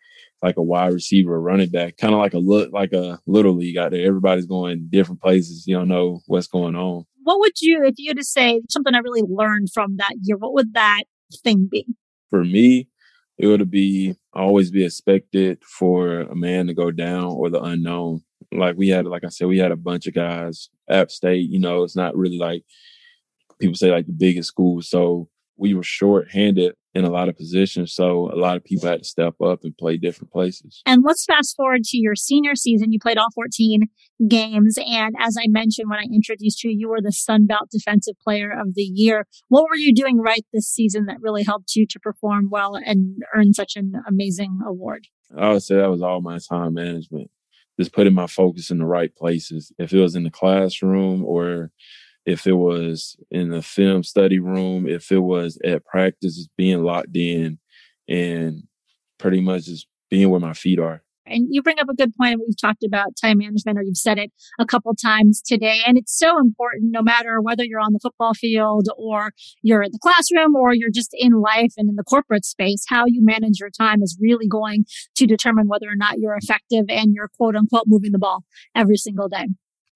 like 0.43 0.57
a 0.57 0.63
wide 0.63 0.95
receiver, 0.95 1.39
running 1.39 1.69
back, 1.69 1.99
kind 1.99 2.15
of 2.15 2.21
like 2.21 2.33
a 2.33 2.39
look 2.39 2.73
like 2.73 2.93
a 2.95 3.19
little 3.27 3.55
league 3.55 3.77
out 3.77 3.91
there. 3.91 4.07
Everybody's 4.07 4.47
going 4.47 4.89
different 4.89 5.21
places. 5.21 5.67
You 5.67 5.77
don't 5.77 5.89
know 5.89 6.21
what's 6.27 6.47
going 6.47 6.75
on. 6.75 7.05
What 7.23 7.41
would 7.41 7.61
you, 7.61 7.85
if 7.85 7.97
you 7.99 8.11
had 8.11 8.17
to 8.17 8.25
say 8.25 8.63
something 8.71 8.95
I 8.95 8.99
really 8.99 9.25
learned 9.29 9.69
from 9.75 9.97
that 9.97 10.15
year, 10.23 10.39
what 10.39 10.55
would 10.55 10.73
that 10.73 11.03
thing 11.43 11.69
be? 11.71 11.87
For 12.31 12.45
me, 12.45 12.89
it 13.37 13.47
would 13.47 13.71
be 13.71 14.15
always 14.39 14.71
be 14.71 14.85
expected 14.85 15.63
for 15.65 16.21
a 16.21 16.35
man 16.35 16.67
to 16.67 16.75
go 16.75 16.91
down 16.91 17.25
or 17.25 17.51
the 17.51 17.63
unknown. 17.63 18.23
Like 18.53 18.77
we 18.77 18.89
had, 18.89 19.07
like 19.07 19.25
I 19.25 19.29
said, 19.29 19.49
we 19.49 19.59
had 19.59 19.73
a 19.73 19.77
bunch 19.77 20.07
of 20.07 20.15
guys. 20.15 20.71
App 20.89 21.11
State, 21.11 21.51
you 21.51 21.59
know, 21.59 21.83
it's 21.83 21.97
not 21.97 22.17
really 22.17 22.39
like 22.39 22.65
people 23.61 23.75
say 23.75 23.91
like 23.91 24.07
the 24.07 24.13
biggest 24.13 24.49
school. 24.49 24.81
So 24.83 25.29
we 25.59 25.75
were 25.75 25.83
short-handed 25.83 26.75
in 26.95 27.05
a 27.05 27.11
lot 27.11 27.29
of 27.29 27.37
positions. 27.37 27.93
So 27.93 28.31
a 28.33 28.39
lot 28.39 28.57
of 28.57 28.65
people 28.65 28.89
had 28.89 29.03
to 29.03 29.05
step 29.05 29.35
up 29.45 29.61
and 29.63 29.77
play 29.77 29.97
different 29.97 30.33
places. 30.33 30.83
And 30.87 31.03
let's 31.05 31.25
fast 31.25 31.55
forward 31.57 31.85
to 31.85 31.99
your 31.99 32.15
senior 32.15 32.55
season. 32.55 32.93
You 32.93 32.99
played 32.99 33.19
all 33.19 33.31
14 33.35 33.83
games. 34.29 34.79
And 34.79 35.15
as 35.21 35.37
I 35.39 35.47
mentioned 35.49 35.91
when 35.91 35.99
I 35.99 36.07
introduced 36.13 36.65
you, 36.65 36.71
you 36.71 36.89
were 36.89 37.03
the 37.03 37.13
Sun 37.13 37.47
Belt 37.47 37.69
Defensive 37.71 38.15
Player 38.23 38.51
of 38.51 38.75
the 38.75 38.83
Year. 38.83 39.27
What 39.49 39.65
were 39.65 39.77
you 39.77 39.95
doing 39.95 40.19
right 40.19 40.45
this 40.53 40.69
season 40.69 41.07
that 41.07 41.21
really 41.21 41.45
helped 41.45 41.75
you 41.77 41.87
to 41.89 42.01
perform 42.01 42.49
well 42.51 42.75
and 42.75 43.19
earn 43.35 43.53
such 43.53 43.77
an 43.77 43.93
amazing 44.09 44.61
award? 44.67 45.07
I 45.37 45.53
would 45.53 45.63
say 45.63 45.77
that 45.77 45.91
was 45.91 46.03
all 46.03 46.21
my 46.21 46.39
time 46.39 46.75
management. 46.75 47.31
Just 47.79 47.93
putting 47.93 48.15
my 48.15 48.27
focus 48.27 48.71
in 48.71 48.79
the 48.79 48.87
right 48.87 49.15
places. 49.15 49.73
If 49.79 49.93
it 49.93 50.01
was 50.01 50.17
in 50.17 50.25
the 50.25 50.31
classroom 50.31 51.25
or 51.25 51.71
if 52.29 52.47
it 52.47 52.53
was 52.53 53.17
in 53.31 53.49
the 53.49 53.63
film 53.63 54.03
study 54.03 54.39
room, 54.39 54.87
if 54.87 55.11
it 55.11 55.21
was 55.21 55.59
at 55.65 55.85
practice, 55.87 56.47
being 56.59 56.83
locked 56.83 57.17
in 57.17 57.59
and 58.07 58.65
pretty 59.19 59.41
much 59.41 59.65
just 59.65 59.87
being 60.11 60.29
where 60.29 60.39
my 60.39 60.53
feet 60.53 60.79
are. 60.79 61.03
And 61.25 61.47
you 61.51 61.63
bring 61.63 61.79
up 61.79 61.89
a 61.89 61.95
good 61.95 62.15
point. 62.17 62.41
We've 62.47 62.61
talked 62.61 62.85
about 62.85 63.17
time 63.19 63.39
management, 63.39 63.79
or 63.79 63.83
you've 63.83 63.97
said 63.97 64.19
it 64.19 64.31
a 64.59 64.67
couple 64.67 64.95
times 64.95 65.41
today. 65.41 65.81
And 65.87 65.97
it's 65.97 66.17
so 66.17 66.39
important, 66.39 66.91
no 66.91 67.03
matter 67.03 67.41
whether 67.41 67.65
you're 67.65 67.81
on 67.81 67.95
the 67.95 68.01
football 68.03 68.35
field 68.35 68.89
or 68.99 69.33
you're 69.63 69.83
in 69.83 69.93
the 69.93 69.99
classroom 69.99 70.55
or 70.55 70.75
you're 70.75 70.91
just 70.91 71.11
in 71.15 71.33
life 71.33 71.73
and 71.79 71.89
in 71.89 71.97
the 71.97 72.05
corporate 72.05 72.45
space, 72.45 72.85
how 72.89 73.05
you 73.07 73.25
manage 73.25 73.59
your 73.59 73.71
time 73.71 74.03
is 74.03 74.19
really 74.21 74.49
going 74.49 74.85
to 75.17 75.27
determine 75.27 75.69
whether 75.69 75.87
or 75.87 75.97
not 75.97 76.19
you're 76.19 76.37
effective 76.37 76.85
and 76.89 77.15
you're 77.15 77.31
quote 77.39 77.57
unquote 77.57 77.85
moving 77.87 78.13
the 78.13 78.19
ball 78.19 78.45
every 78.75 78.97
single 78.97 79.29
day. 79.29 79.47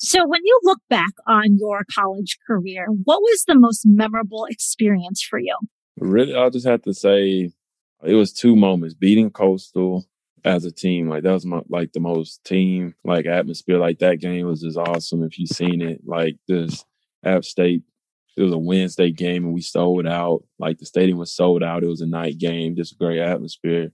So 0.05 0.27
when 0.27 0.41
you 0.45 0.59
look 0.65 0.81
back 0.91 1.13
on 1.29 1.59
your 1.59 1.83
college 1.95 2.37
career, 2.45 2.87
what 3.05 3.23
was 3.23 3.45
the 3.47 3.55
most 3.55 3.83
memorable 3.87 4.47
experience 4.51 5.23
for 5.23 5.39
you? 5.39 5.57
Really, 5.97 6.35
I'll 6.35 6.51
just 6.51 6.67
have 6.67 6.83
to 6.83 6.93
say 6.93 7.53
it 8.03 8.15
was 8.15 8.33
two 8.33 8.57
moments 8.57 8.97
beating 8.97 9.31
Coastal 9.31 10.05
as 10.45 10.65
a 10.65 10.73
team. 10.73 11.09
Like 11.09 11.23
that 11.23 11.33
was 11.33 11.47
my 11.47 11.61
like 11.69 11.93
the 11.93 12.01
most 12.01 12.43
team 12.43 12.95
like 13.05 13.27
atmosphere. 13.27 13.79
Like 13.79 14.01
that 14.01 14.19
game 14.19 14.47
was 14.47 14.63
just 14.63 14.77
awesome. 14.77 15.23
If 15.23 15.39
you've 15.39 15.51
seen 15.51 15.81
it, 15.81 16.01
like 16.05 16.37
this 16.49 16.85
App 17.25 17.45
State, 17.45 17.85
it 18.37 18.43
was 18.43 18.53
a 18.53 18.59
Wednesday 18.59 19.13
game 19.13 19.45
and 19.45 19.55
we 19.55 19.61
sold 19.61 20.09
out. 20.09 20.43
Like 20.59 20.79
the 20.79 20.87
stadium 20.87 21.19
was 21.19 21.33
sold 21.33 21.63
out. 21.63 21.85
It 21.85 21.89
was 21.89 22.01
a 22.01 22.07
night 22.07 22.39
game, 22.39 22.75
just 22.75 22.95
a 22.95 22.97
great 22.97 23.21
atmosphere. 23.21 23.93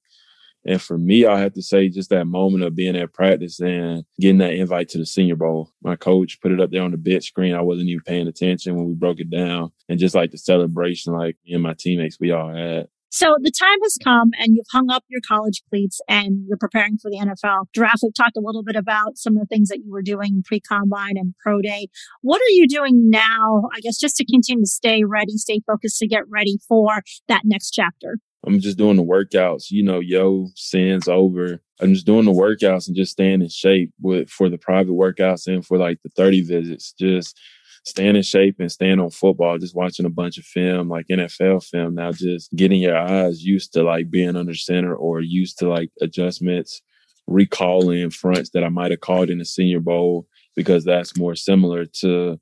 And 0.64 0.80
for 0.80 0.98
me, 0.98 1.24
I 1.24 1.40
have 1.40 1.54
to 1.54 1.62
say 1.62 1.88
just 1.88 2.10
that 2.10 2.26
moment 2.26 2.64
of 2.64 2.74
being 2.74 2.96
at 2.96 3.12
practice 3.12 3.60
and 3.60 4.04
getting 4.20 4.38
that 4.38 4.54
invite 4.54 4.88
to 4.90 4.98
the 4.98 5.06
Senior 5.06 5.36
Bowl. 5.36 5.72
My 5.82 5.96
coach 5.96 6.40
put 6.40 6.52
it 6.52 6.60
up 6.60 6.70
there 6.70 6.82
on 6.82 6.90
the 6.90 6.98
big 6.98 7.22
screen. 7.22 7.54
I 7.54 7.62
wasn't 7.62 7.88
even 7.88 8.02
paying 8.04 8.28
attention 8.28 8.76
when 8.76 8.86
we 8.86 8.94
broke 8.94 9.20
it 9.20 9.30
down. 9.30 9.72
And 9.88 9.98
just 9.98 10.14
like 10.14 10.30
the 10.30 10.38
celebration, 10.38 11.12
like 11.12 11.36
me 11.46 11.54
and 11.54 11.62
my 11.62 11.74
teammates, 11.78 12.18
we 12.20 12.32
all 12.32 12.52
had. 12.52 12.88
So 13.10 13.36
the 13.40 13.50
time 13.50 13.78
has 13.82 13.96
come 14.04 14.30
and 14.38 14.54
you've 14.54 14.66
hung 14.70 14.90
up 14.90 15.02
your 15.08 15.22
college 15.26 15.62
cleats 15.70 16.00
and 16.08 16.44
you're 16.46 16.58
preparing 16.58 16.98
for 16.98 17.10
the 17.10 17.16
NFL 17.16 17.66
draft. 17.72 18.00
We've 18.02 18.14
talked 18.14 18.36
a 18.36 18.42
little 18.44 18.62
bit 18.62 18.76
about 18.76 19.16
some 19.16 19.34
of 19.34 19.40
the 19.40 19.46
things 19.46 19.70
that 19.70 19.78
you 19.78 19.90
were 19.90 20.02
doing 20.02 20.42
pre 20.44 20.60
combine 20.60 21.16
and 21.16 21.34
pro 21.42 21.62
day. 21.62 21.88
What 22.20 22.42
are 22.42 22.50
you 22.50 22.68
doing 22.68 23.08
now? 23.08 23.62
I 23.74 23.80
guess 23.80 23.96
just 23.96 24.16
to 24.16 24.26
continue 24.26 24.64
to 24.64 24.68
stay 24.68 25.04
ready, 25.04 25.38
stay 25.38 25.60
focused 25.66 25.98
to 26.00 26.06
get 26.06 26.28
ready 26.28 26.58
for 26.68 27.02
that 27.28 27.42
next 27.44 27.70
chapter. 27.70 28.18
I'm 28.46 28.60
just 28.60 28.78
doing 28.78 28.96
the 28.96 29.04
workouts. 29.04 29.70
You 29.70 29.82
know, 29.82 30.00
yo 30.00 30.48
sends 30.54 31.08
over. 31.08 31.60
I'm 31.80 31.94
just 31.94 32.06
doing 32.06 32.24
the 32.24 32.32
workouts 32.32 32.86
and 32.86 32.96
just 32.96 33.12
staying 33.12 33.42
in 33.42 33.48
shape 33.48 33.92
with 34.00 34.30
for 34.30 34.48
the 34.48 34.58
private 34.58 34.92
workouts 34.92 35.46
and 35.46 35.64
for 35.64 35.78
like 35.78 35.98
the 36.02 36.10
30 36.10 36.42
visits. 36.42 36.92
Just 36.92 37.38
staying 37.84 38.16
in 38.16 38.22
shape 38.22 38.56
and 38.58 38.70
staying 38.70 39.00
on 39.00 39.10
football, 39.10 39.58
just 39.58 39.74
watching 39.74 40.06
a 40.06 40.10
bunch 40.10 40.38
of 40.38 40.44
film, 40.44 40.88
like 40.88 41.06
NFL 41.08 41.64
film 41.64 41.94
now, 41.94 42.12
just 42.12 42.54
getting 42.54 42.80
your 42.80 42.96
eyes 42.96 43.44
used 43.44 43.72
to 43.72 43.82
like 43.82 44.10
being 44.10 44.36
under 44.36 44.54
center 44.54 44.94
or 44.94 45.20
used 45.20 45.58
to 45.58 45.68
like 45.68 45.90
adjustments, 46.00 46.80
recalling 47.26 48.10
fronts 48.10 48.50
that 48.50 48.64
I 48.64 48.68
might 48.68 48.90
have 48.90 49.00
called 49.00 49.30
in 49.30 49.38
the 49.38 49.44
senior 49.44 49.80
bowl 49.80 50.26
because 50.54 50.84
that's 50.84 51.16
more 51.16 51.34
similar 51.34 51.86
to 52.00 52.38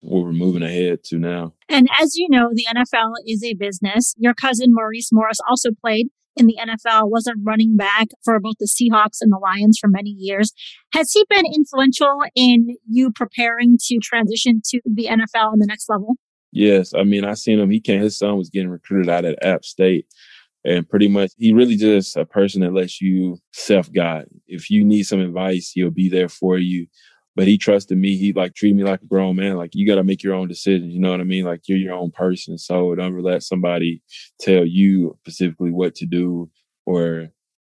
what 0.00 0.24
we're 0.24 0.32
moving 0.32 0.62
ahead 0.62 1.04
to 1.04 1.18
now. 1.18 1.52
And 1.68 1.88
as 2.00 2.16
you 2.16 2.28
know, 2.30 2.50
the 2.52 2.66
NFL 2.74 3.12
is 3.26 3.44
a 3.44 3.54
business. 3.54 4.14
Your 4.18 4.34
cousin 4.34 4.68
Maurice 4.70 5.10
Morris 5.12 5.38
also 5.48 5.70
played 5.80 6.08
in 6.36 6.46
the 6.46 6.56
NFL, 6.60 7.10
was 7.10 7.26
a 7.26 7.34
running 7.42 7.76
back 7.76 8.08
for 8.24 8.38
both 8.40 8.54
the 8.58 8.66
Seahawks 8.66 9.18
and 9.20 9.32
the 9.32 9.38
Lions 9.38 9.78
for 9.78 9.88
many 9.88 10.10
years. 10.10 10.52
Has 10.94 11.12
he 11.12 11.24
been 11.28 11.44
influential 11.46 12.22
in 12.34 12.76
you 12.88 13.10
preparing 13.12 13.76
to 13.86 13.98
transition 13.98 14.62
to 14.70 14.80
the 14.84 15.06
NFL 15.06 15.52
and 15.52 15.60
the 15.60 15.66
next 15.66 15.88
level? 15.88 16.16
Yes. 16.52 16.94
I 16.94 17.04
mean, 17.04 17.24
I 17.24 17.34
seen 17.34 17.58
him. 17.58 17.70
He 17.70 17.80
came, 17.80 18.00
his 18.00 18.18
son 18.18 18.36
was 18.36 18.50
getting 18.50 18.70
recruited 18.70 19.08
out 19.08 19.24
at 19.24 19.44
App 19.44 19.64
State. 19.64 20.06
And 20.64 20.88
pretty 20.88 21.08
much, 21.08 21.30
he 21.38 21.52
really 21.52 21.76
just 21.76 22.16
a 22.16 22.26
person 22.26 22.60
that 22.60 22.74
lets 22.74 23.00
you 23.00 23.38
self 23.52 23.90
guide. 23.92 24.26
If 24.46 24.68
you 24.68 24.84
need 24.84 25.04
some 25.04 25.20
advice, 25.20 25.70
he'll 25.74 25.90
be 25.90 26.10
there 26.10 26.28
for 26.28 26.58
you 26.58 26.86
but 27.36 27.46
he 27.46 27.58
trusted 27.58 27.96
me. 27.96 28.16
He 28.16 28.32
like 28.32 28.54
treated 28.54 28.76
me 28.76 28.84
like 28.84 29.02
a 29.02 29.06
grown 29.06 29.36
man. 29.36 29.56
Like 29.56 29.70
you 29.74 29.86
got 29.86 29.96
to 29.96 30.04
make 30.04 30.22
your 30.22 30.34
own 30.34 30.48
decisions. 30.48 30.92
You 30.92 31.00
know 31.00 31.10
what 31.10 31.20
I 31.20 31.24
mean? 31.24 31.44
Like 31.44 31.62
you're 31.68 31.78
your 31.78 31.94
own 31.94 32.10
person. 32.10 32.58
So 32.58 32.94
don't 32.94 33.12
ever 33.12 33.22
let 33.22 33.42
somebody 33.42 34.02
tell 34.40 34.66
you 34.66 35.16
specifically 35.22 35.70
what 35.70 35.94
to 35.96 36.06
do 36.06 36.50
or 36.86 37.28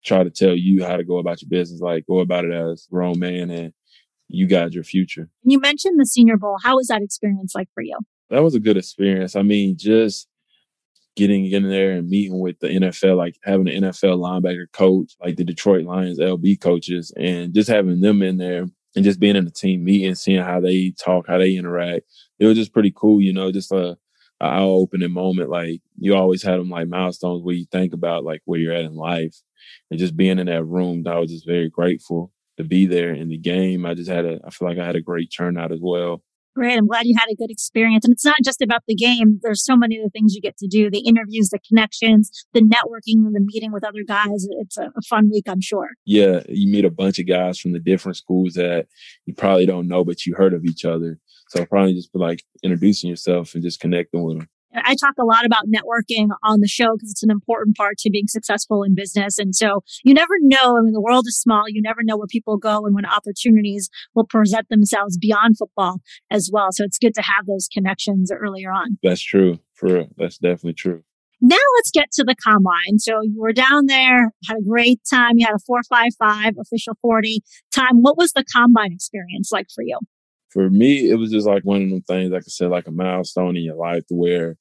try 0.05 0.25
to 0.25 0.31
tell 0.31 0.55
you 0.55 0.85
how 0.85 0.97
to 0.97 1.05
go 1.05 1.19
about 1.19 1.41
your 1.41 1.49
business. 1.49 1.81
Like 1.81 2.07
go 2.07 2.21
about 2.21 2.45
it 2.45 2.53
as 2.53 2.87
a 2.87 2.95
grown 2.95 3.19
man 3.19 3.51
and 3.51 3.73
you 4.29 4.49
got 4.49 4.73
your 4.73 4.85
future. 4.85 5.29
You 5.45 5.61
mentioned 5.61 6.01
the 6.01 6.07
Senior 6.07 6.37
Bowl. 6.37 6.57
How 6.63 6.77
was 6.77 6.89
that 6.89 7.03
experience 7.03 7.55
like 7.55 7.69
for 7.75 7.83
you? 7.83 7.99
That 8.31 8.43
was 8.43 8.55
a 8.55 8.61
good 8.61 8.77
experience. 8.77 9.37
I 9.37 9.43
mean, 9.43 9.77
just 9.79 10.29
getting 11.17 11.47
in 11.47 11.69
there 11.69 11.93
and 11.93 12.09
meeting 12.09 12.41
with 12.41 12.59
the 12.59 12.69
NFL, 12.69 13.17
like 13.17 13.37
having 13.45 13.69
an 13.69 13.85
NFL 13.85 14.19
linebacker 14.19 14.67
coach, 14.73 15.15
like 15.23 15.37
the 15.37 15.45
Detroit 15.45 15.85
Lions 15.85 16.19
LB 16.19 16.61
coaches, 16.61 17.13
and 17.17 17.55
just 17.55 17.69
having 17.69 18.01
them 18.01 18.23
in 18.23 18.39
there 18.39 18.67
and 18.95 19.05
just 19.05 19.21
being 19.21 19.37
in 19.37 19.45
the 19.45 19.51
team 19.51 19.85
meeting, 19.85 20.15
seeing 20.15 20.43
how 20.43 20.61
they 20.61 20.93
talk, 20.99 21.27
how 21.27 21.39
they 21.39 21.57
interact. 21.57 22.07
It 22.39 22.47
was 22.47 22.57
just 22.57 22.73
pretty 22.73 22.93
cool, 22.95 23.21
you 23.21 23.33
know, 23.33 23.51
just 23.53 23.73
a, 23.73 23.97
a 24.41 24.45
eye 24.45 24.61
opening 24.61 25.13
moment. 25.13 25.51
Like 25.51 25.81
you 25.99 26.15
always 26.15 26.43
had 26.43 26.59
them 26.61 26.71
like 26.71 26.89
milestones 26.89 27.43
where 27.43 27.55
you 27.55 27.67
think 27.71 27.93
about 27.93 28.25
like 28.25 28.43
where 28.45 28.61
you're 28.61 28.75
at 28.75 28.85
in 28.85 28.95
life, 28.95 29.37
and 29.91 29.99
just 29.99 30.17
being 30.17 30.39
in 30.39 30.47
that 30.47 30.65
room, 30.65 31.05
I 31.07 31.19
was 31.19 31.31
just 31.31 31.47
very 31.47 31.71
grateful 31.71 32.33
to 32.57 32.65
be 32.65 32.87
there 32.87 33.13
in 33.13 33.29
the 33.29 33.39
game. 33.39 33.85
I 33.85 33.95
just 33.95 34.11
had 34.11 34.25
a, 34.25 34.41
I 34.45 34.51
feel 34.51 34.69
like 34.69 34.79
I 34.79 34.87
had 34.87 34.97
a 34.97 35.01
great 35.01 35.33
turnout 35.37 35.73
as 35.73 35.81
well. 35.83 36.23
Great. 36.55 36.79
I'm 36.79 36.87
glad 36.87 37.07
you 37.07 37.17
had 37.19 37.31
a 37.31 37.35
good 37.35 37.51
experience. 37.51 38.05
And 38.05 38.13
it's 38.13 38.25
not 38.25 38.37
just 38.45 38.63
about 38.63 38.83
the 38.87 38.95
game. 38.95 39.41
There's 39.43 39.65
so 39.65 39.77
many 39.77 39.99
other 39.99 40.11
things 40.11 40.35
you 40.35 40.41
get 40.41 40.57
to 40.59 40.69
do 40.69 40.89
the 40.89 41.01
interviews, 41.01 41.51
the 41.51 41.59
connections, 41.67 42.31
the 42.53 42.61
networking, 42.61 43.33
the 43.33 43.41
meeting 43.41 43.73
with 43.73 43.85
other 43.85 44.05
guys. 44.07 44.47
It's 44.61 44.79
a, 44.79 44.93
a, 44.97 45.03
fun 45.09 45.31
week, 45.31 45.45
I'm 45.49 45.61
sure. 45.61 45.89
Yeah. 46.05 46.43
You 46.49 46.71
meet 46.71 46.85
a 46.85 46.91
bunch 46.91 47.19
of 47.19 47.27
guys 47.27 47.59
from 47.59 47.73
the 47.73 47.81
different 47.81 48.17
schools 48.17 48.55
that 48.55 48.87
you 49.27 49.35
probably 49.35 49.67
don't 49.67 49.89
know, 49.89 50.05
but 50.05 50.25
you 50.27 50.35
heard 50.35 50.55
of 50.55 50.65
each 50.65 50.85
other. 50.85 51.19
So 51.49 51.67
probably 51.67 51.95
just 51.95 52.11
like 52.15 52.43
introducing 52.63 53.11
yourself 53.11 53.55
and 53.55 53.63
just 53.63 53.81
connecting 53.81 54.23
with 54.23 54.39
them. 54.39 54.49
I 54.75 54.95
talk 54.97 55.15
a 55.19 55.25
lot 55.25 55.45
about 55.45 55.65
networking 55.67 56.29
on 56.43 56.61
the 56.61 56.69
show 56.69 56.95
because 56.95 57.11
it's 57.11 57.23
an 57.23 57.31
important 57.31 57.77
part 57.77 57.99
to 57.99 58.11
being 58.11 58.27
successful 58.27 58.83
in 58.83 58.95
business. 58.95 59.39
And 59.39 59.55
so 59.55 59.83
you 60.05 60.15
never 60.15 60.35
know. 60.41 60.77
I 60.77 60.81
mean, 60.83 60.93
the 60.93 61.01
world 61.01 61.27
is 61.27 61.39
small. 61.39 61.65
You 61.69 61.83
never 61.83 62.03
know 62.03 62.17
where 62.17 62.27
people 62.27 62.57
go 62.57 62.85
and 62.85 62.95
when 62.95 63.07
opportunities 63.07 63.89
will 64.15 64.27
present 64.27 64.69
themselves 64.69 65.17
beyond 65.17 65.59
football 65.59 66.01
as 66.31 66.51
well. 66.53 66.69
So 66.73 66.85
it's 66.85 66.99
good 66.99 67.15
to 67.15 67.23
have 67.23 67.47
those 67.47 67.69
connections 67.73 68.31
earlier 68.33 68.71
on. 68.73 68.99
That's 69.03 69.23
true. 69.23 69.59
For 69.75 69.93
real. 69.93 70.09
That's 70.17 70.39
definitely 70.39 70.75
true. 70.75 71.03
Now 71.41 71.57
let's 71.77 71.91
get 71.91 72.11
to 72.13 72.25
the 72.25 72.35
combine. 72.43 72.99
So 72.99 73.21
you 73.23 73.39
were 73.39 73.53
down 73.53 73.87
there, 73.87 74.33
had 74.49 74.57
a 74.57 74.69
great 74.69 75.01
time. 75.11 75.33
You 75.37 75.47
had 75.47 75.55
a 75.55 75.59
455 75.67 76.55
official 76.59 76.95
40 77.03 77.43
time. 77.71 78.01
What 78.01 78.17
was 78.17 78.33
the 78.33 78.45
combine 78.51 78.93
experience 78.93 79.51
like 79.53 79.67
for 79.75 79.83
you? 79.85 79.99
For 80.55 80.71
me, 80.71 81.11
it 81.11 81.17
was 81.17 81.31
just 81.31 81.47
like 81.47 81.65
one 81.65 81.83
of 81.83 81.91
them 81.91 82.01
things, 82.03 82.31
like 82.31 82.45
I 82.45 82.49
said, 82.49 82.71
like 82.71 82.87
a 82.87 82.93
milestone 82.93 83.57
in 83.57 83.65
your 83.65 83.75
life 83.75 84.05
where 84.09 84.57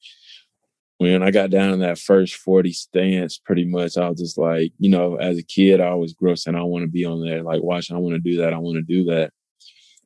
when 0.98 1.24
I 1.24 1.32
got 1.32 1.52
down 1.52 1.72
in 1.72 1.80
that 1.80 2.00
first 2.00 2.36
40 2.36 2.74
stance, 2.74 3.38
pretty 3.38 3.64
much 3.64 3.98
I 3.98 4.10
was 4.10 4.20
just 4.20 4.38
like, 4.38 4.74
you 4.80 4.90
know, 4.90 5.16
as 5.16 5.38
a 5.38 5.44
kid, 5.44 5.80
I 5.80 5.88
always 5.88 6.14
grew 6.14 6.32
up 6.32 6.38
saying, 6.38 6.58
I 6.58 6.64
want 6.64 6.84
to 6.84 6.92
be 6.92 7.06
on 7.06 7.24
there, 7.24 7.44
like 7.44 7.62
watching, 7.62 7.96
I 7.96 8.00
want 8.00 8.16
to 8.16 8.20
do 8.20 8.38
that, 8.42 8.54
I 8.54 8.58
want 8.58 8.78
to 8.78 8.82
do 8.82 9.06
that. 9.06 9.32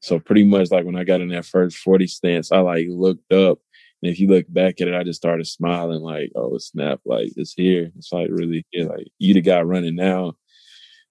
So 0.01 0.20
pretty 0.20 0.44
much 0.44 0.70
like 0.70 0.86
when 0.86 0.96
I 0.96 1.03
got 1.03 1.22
in 1.22 1.29
that 1.29 1.46
first 1.46 1.77
40 1.77 2.06
stance, 2.08 2.51
I 2.51 2.60
like 2.60 2.86
looked 2.89 3.32
up 3.34 3.60
and 4.03 4.12
if 4.12 4.20
you 4.20 4.27
look 4.27 4.46
back 4.50 4.79
at 4.79 4.88
it, 4.88 4.94
I 4.94 5.03
just 5.03 5.20
started 5.20 5.48
smiling 5.48 6.01
like, 6.01 6.32
oh 6.36 6.58
snap, 6.60 7.00
like 7.06 7.32
it's 7.36 7.53
here. 7.53 7.91
It's 7.98 8.12
like 8.12 8.29
really 8.32 8.65
yeah, 8.72 8.86
like 8.86 9.08
you 9.17 9.34
the 9.34 9.41
guy 9.41 9.62
running 9.62 9.96
now. 9.96 10.34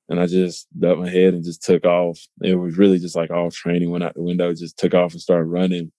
And 0.08 0.20
I 0.20 0.26
just 0.26 0.68
ducked 0.78 1.00
my 1.00 1.08
head 1.08 1.34
and 1.34 1.44
just 1.44 1.62
took 1.62 1.84
off. 1.84 2.20
It 2.42 2.54
was 2.54 2.78
really 2.78 2.98
just 2.98 3.16
like 3.16 3.30
all 3.30 3.50
training 3.50 3.90
went 3.90 4.04
out 4.04 4.14
the 4.14 4.22
window, 4.22 4.54
just 4.54 4.78
took 4.78 4.94
off 4.94 5.12
and 5.12 5.20
started 5.20 5.46
running. 5.46 5.90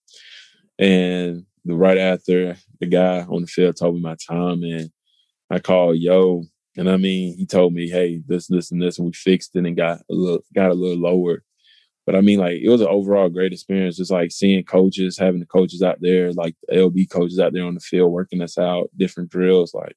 And 0.78 1.44
the 1.64 1.74
right 1.74 1.98
after 1.98 2.56
the 2.80 2.86
guy 2.86 3.20
on 3.28 3.42
the 3.42 3.46
field 3.46 3.76
told 3.76 3.96
me 3.96 4.00
my 4.00 4.16
time 4.26 4.62
and 4.62 4.90
I 5.50 5.58
called 5.58 5.98
yo. 5.98 6.44
And 6.76 6.88
I 6.88 6.96
mean, 6.96 7.36
he 7.36 7.44
told 7.44 7.74
me, 7.74 7.88
hey, 7.88 8.22
this, 8.26 8.46
this, 8.46 8.70
and 8.70 8.80
this, 8.80 8.98
and 8.98 9.06
we 9.06 9.12
fixed 9.12 9.56
it 9.56 9.66
and 9.66 9.76
got 9.76 9.98
a 10.10 10.14
little 10.14 10.44
got 10.54 10.70
a 10.70 10.74
little 10.74 10.96
lower. 10.96 11.42
But 12.06 12.14
I 12.14 12.22
mean, 12.22 12.38
like 12.38 12.60
it 12.62 12.70
was 12.70 12.80
an 12.80 12.86
overall 12.86 13.28
great 13.28 13.52
experience, 13.52 13.98
just 13.98 14.10
like 14.10 14.30
seeing 14.30 14.64
coaches, 14.64 15.18
having 15.18 15.40
the 15.40 15.46
coaches 15.46 15.82
out 15.82 15.98
there, 16.00 16.32
like 16.32 16.54
the 16.66 16.76
LB 16.76 17.10
coaches 17.10 17.38
out 17.38 17.52
there 17.52 17.66
on 17.66 17.74
the 17.74 17.80
field 17.80 18.12
working 18.12 18.40
us 18.40 18.56
out, 18.56 18.90
different 18.96 19.28
drills. 19.28 19.74
Like 19.74 19.96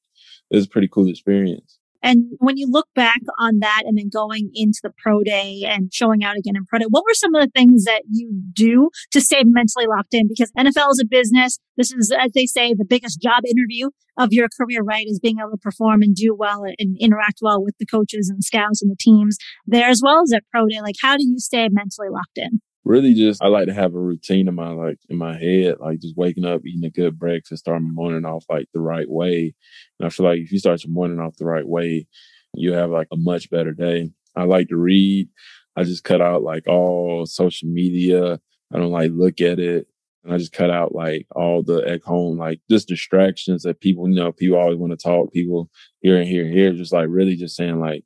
it 0.50 0.56
was 0.58 0.66
a 0.66 0.70
pretty 0.70 0.90
cool 0.90 1.08
experience. 1.08 1.80
And 2.04 2.26
when 2.40 2.58
you 2.58 2.68
look 2.70 2.88
back 2.96 3.22
on 3.40 3.60
that 3.60 3.84
and 3.86 3.98
then 3.98 4.10
going 4.12 4.50
into 4.54 4.80
the 4.84 4.92
pro 4.98 5.22
day 5.24 5.64
and 5.66 5.94
showing 5.94 6.24
out 6.24 6.38
again 6.38 6.56
in 6.56 6.66
pro 6.66 6.80
day, 6.80 6.86
what 6.90 7.04
were 7.04 7.14
some 7.14 7.36
of 7.36 7.42
the 7.42 7.52
things 7.56 7.84
that 7.86 8.04
you 8.10 8.32
do 8.54 8.90
to 9.12 9.22
stay 9.22 9.44
mentally 9.46 9.86
locked 9.88 10.14
in? 10.14 10.28
Because 10.28 10.52
NFL 10.58 10.92
is 10.92 11.02
a 11.02 11.08
business. 11.08 11.60
This 11.78 11.92
is, 11.92 12.12
as 12.12 12.32
they 12.34 12.46
say, 12.46 12.74
the 12.74 12.86
biggest 12.86 13.22
job 13.22 13.44
interview 13.48 13.90
of 14.18 14.30
your 14.32 14.48
career, 14.60 14.82
right? 14.84 15.06
Is 15.08 15.20
being 15.20 15.38
able 15.40 15.52
to 15.52 15.58
perform 15.58 16.02
and 16.02 16.16
do 16.16 16.36
well 16.36 16.64
and 16.64 16.98
interact 17.00 17.40
well 17.42 17.64
with 17.64 17.76
the 17.80 17.86
coaches 17.86 18.30
and 18.30 18.44
scouts 18.44 18.82
and 18.82 18.92
the 18.92 18.98
teams 19.00 19.38
there 19.66 19.88
as 19.88 20.02
well 20.04 20.22
as 20.24 20.34
at 20.34 20.44
pro 20.52 20.68
day. 20.68 20.82
Like, 20.82 20.96
how 21.02 21.18
do 21.18 21.24
you 21.24 21.40
stay 21.40 21.70
mentally 21.72 22.10
locked 22.10 22.38
in? 22.38 22.62
Really 22.84 23.14
just 23.14 23.44
I 23.44 23.48
like 23.48 23.68
to 23.68 23.74
have 23.74 23.94
a 23.94 24.00
routine 24.00 24.48
in 24.48 24.56
my 24.56 24.70
like 24.70 24.98
in 25.08 25.18
my 25.18 25.38
head, 25.38 25.76
like 25.80 26.00
just 26.00 26.18
waking 26.18 26.46
up, 26.46 26.66
eating 26.66 26.84
a 26.84 26.90
good 26.90 27.20
breakfast, 27.20 27.64
start 27.64 27.82
my 27.82 27.92
morning 27.92 28.26
off 28.26 28.46
like 28.50 28.68
the 28.74 28.80
right 28.80 29.10
way. 29.10 29.54
And 30.00 30.08
I 30.08 30.10
feel 30.10 30.26
like 30.26 30.40
if 30.40 30.52
you 30.52 30.58
start 30.58 30.84
your 30.84 30.92
morning 30.92 31.20
off 31.20 31.38
the 31.38 31.46
right 31.46 31.68
way, 31.68 32.08
you 32.56 32.74
have 32.74 32.90
like 32.90 33.08
a 33.12 33.18
much 33.18 33.52
better 33.52 33.72
day. 33.72 34.10
I 34.36 34.46
like 34.46 34.70
to 34.70 34.78
read. 34.78 35.30
I 35.76 35.84
just 35.84 36.04
cut 36.04 36.22
out 36.22 36.42
like 36.42 36.68
all 36.68 37.26
social 37.28 37.70
media. 37.70 38.40
I 38.74 38.78
don't 38.78 38.92
like 38.92 39.12
look 39.14 39.42
at 39.42 39.60
it. 39.60 39.88
And 40.24 40.34
I 40.34 40.38
just 40.38 40.54
cut 40.54 40.72
out 40.72 40.96
like 40.96 41.28
all 41.36 41.62
the 41.62 41.88
at 41.88 42.02
home, 42.04 42.40
like 42.40 42.62
just 42.70 42.88
distractions 42.88 43.62
that 43.64 43.80
people, 43.80 44.10
you 44.10 44.16
know, 44.16 44.32
people 44.32 44.58
always 44.58 44.78
want 44.78 44.92
to 44.92 44.98
talk, 44.98 45.32
people 45.32 45.70
here 46.02 46.18
and 46.18 46.28
here 46.28 46.46
and 46.46 46.54
here, 46.54 46.74
just 46.74 46.94
like 46.94 47.08
really 47.10 47.36
just 47.36 47.56
saying 47.56 47.80
like, 47.80 48.04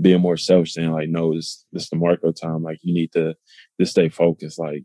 being 0.00 0.20
more 0.20 0.36
selfish 0.36 0.74
saying 0.74 0.90
like, 0.90 1.08
no, 1.08 1.34
this 1.34 1.64
this 1.72 1.88
DeMarco 1.88 2.34
time. 2.34 2.62
Like 2.62 2.78
you 2.82 2.92
need 2.92 3.12
to 3.12 3.34
just 3.80 3.92
stay 3.92 4.08
focused, 4.08 4.58
like 4.58 4.84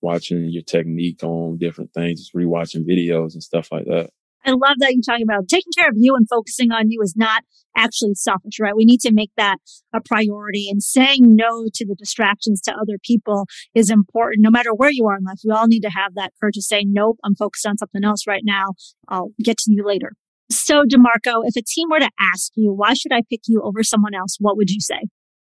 watching 0.00 0.44
your 0.50 0.62
technique 0.62 1.22
on 1.22 1.58
different 1.58 1.92
things, 1.92 2.20
just 2.20 2.34
rewatching 2.34 2.88
videos 2.88 3.34
and 3.34 3.42
stuff 3.42 3.68
like 3.70 3.84
that. 3.86 4.10
I 4.44 4.52
love 4.52 4.76
that 4.78 4.92
you're 4.92 5.02
talking 5.02 5.26
about 5.28 5.48
taking 5.48 5.72
care 5.76 5.88
of 5.88 5.96
you 5.96 6.14
and 6.16 6.26
focusing 6.28 6.72
on 6.72 6.90
you 6.90 7.02
is 7.02 7.14
not 7.14 7.44
actually 7.76 8.14
selfish, 8.14 8.58
right? 8.58 8.74
We 8.74 8.84
need 8.84 9.00
to 9.00 9.12
make 9.12 9.30
that 9.36 9.58
a 9.94 10.00
priority 10.00 10.68
and 10.70 10.82
saying 10.82 11.36
no 11.36 11.66
to 11.74 11.86
the 11.86 11.94
distractions 11.94 12.60
to 12.62 12.72
other 12.72 12.98
people 13.04 13.46
is 13.74 13.90
important. 13.90 14.42
No 14.42 14.50
matter 14.50 14.72
where 14.74 14.90
you 14.90 15.06
are 15.06 15.16
in 15.18 15.24
life, 15.24 15.40
we 15.44 15.52
all 15.52 15.66
need 15.66 15.80
to 15.80 15.90
have 15.90 16.14
that 16.14 16.32
courage 16.40 16.54
to 16.54 16.62
say, 16.62 16.84
nope, 16.86 17.18
I'm 17.22 17.34
focused 17.34 17.66
on 17.66 17.76
something 17.76 18.04
else 18.04 18.26
right 18.26 18.42
now. 18.44 18.74
I'll 19.08 19.30
get 19.42 19.58
to 19.58 19.72
you 19.72 19.84
later. 19.86 20.12
So, 20.50 20.82
DeMarco, 20.82 21.42
if 21.44 21.54
a 21.56 21.62
team 21.62 21.88
were 21.90 22.00
to 22.00 22.10
ask 22.32 22.50
you, 22.56 22.72
why 22.72 22.94
should 22.94 23.12
I 23.12 23.22
pick 23.30 23.42
you 23.46 23.62
over 23.62 23.84
someone 23.84 24.14
else? 24.14 24.36
What 24.40 24.56
would 24.56 24.70
you 24.70 24.80
say? 24.80 25.02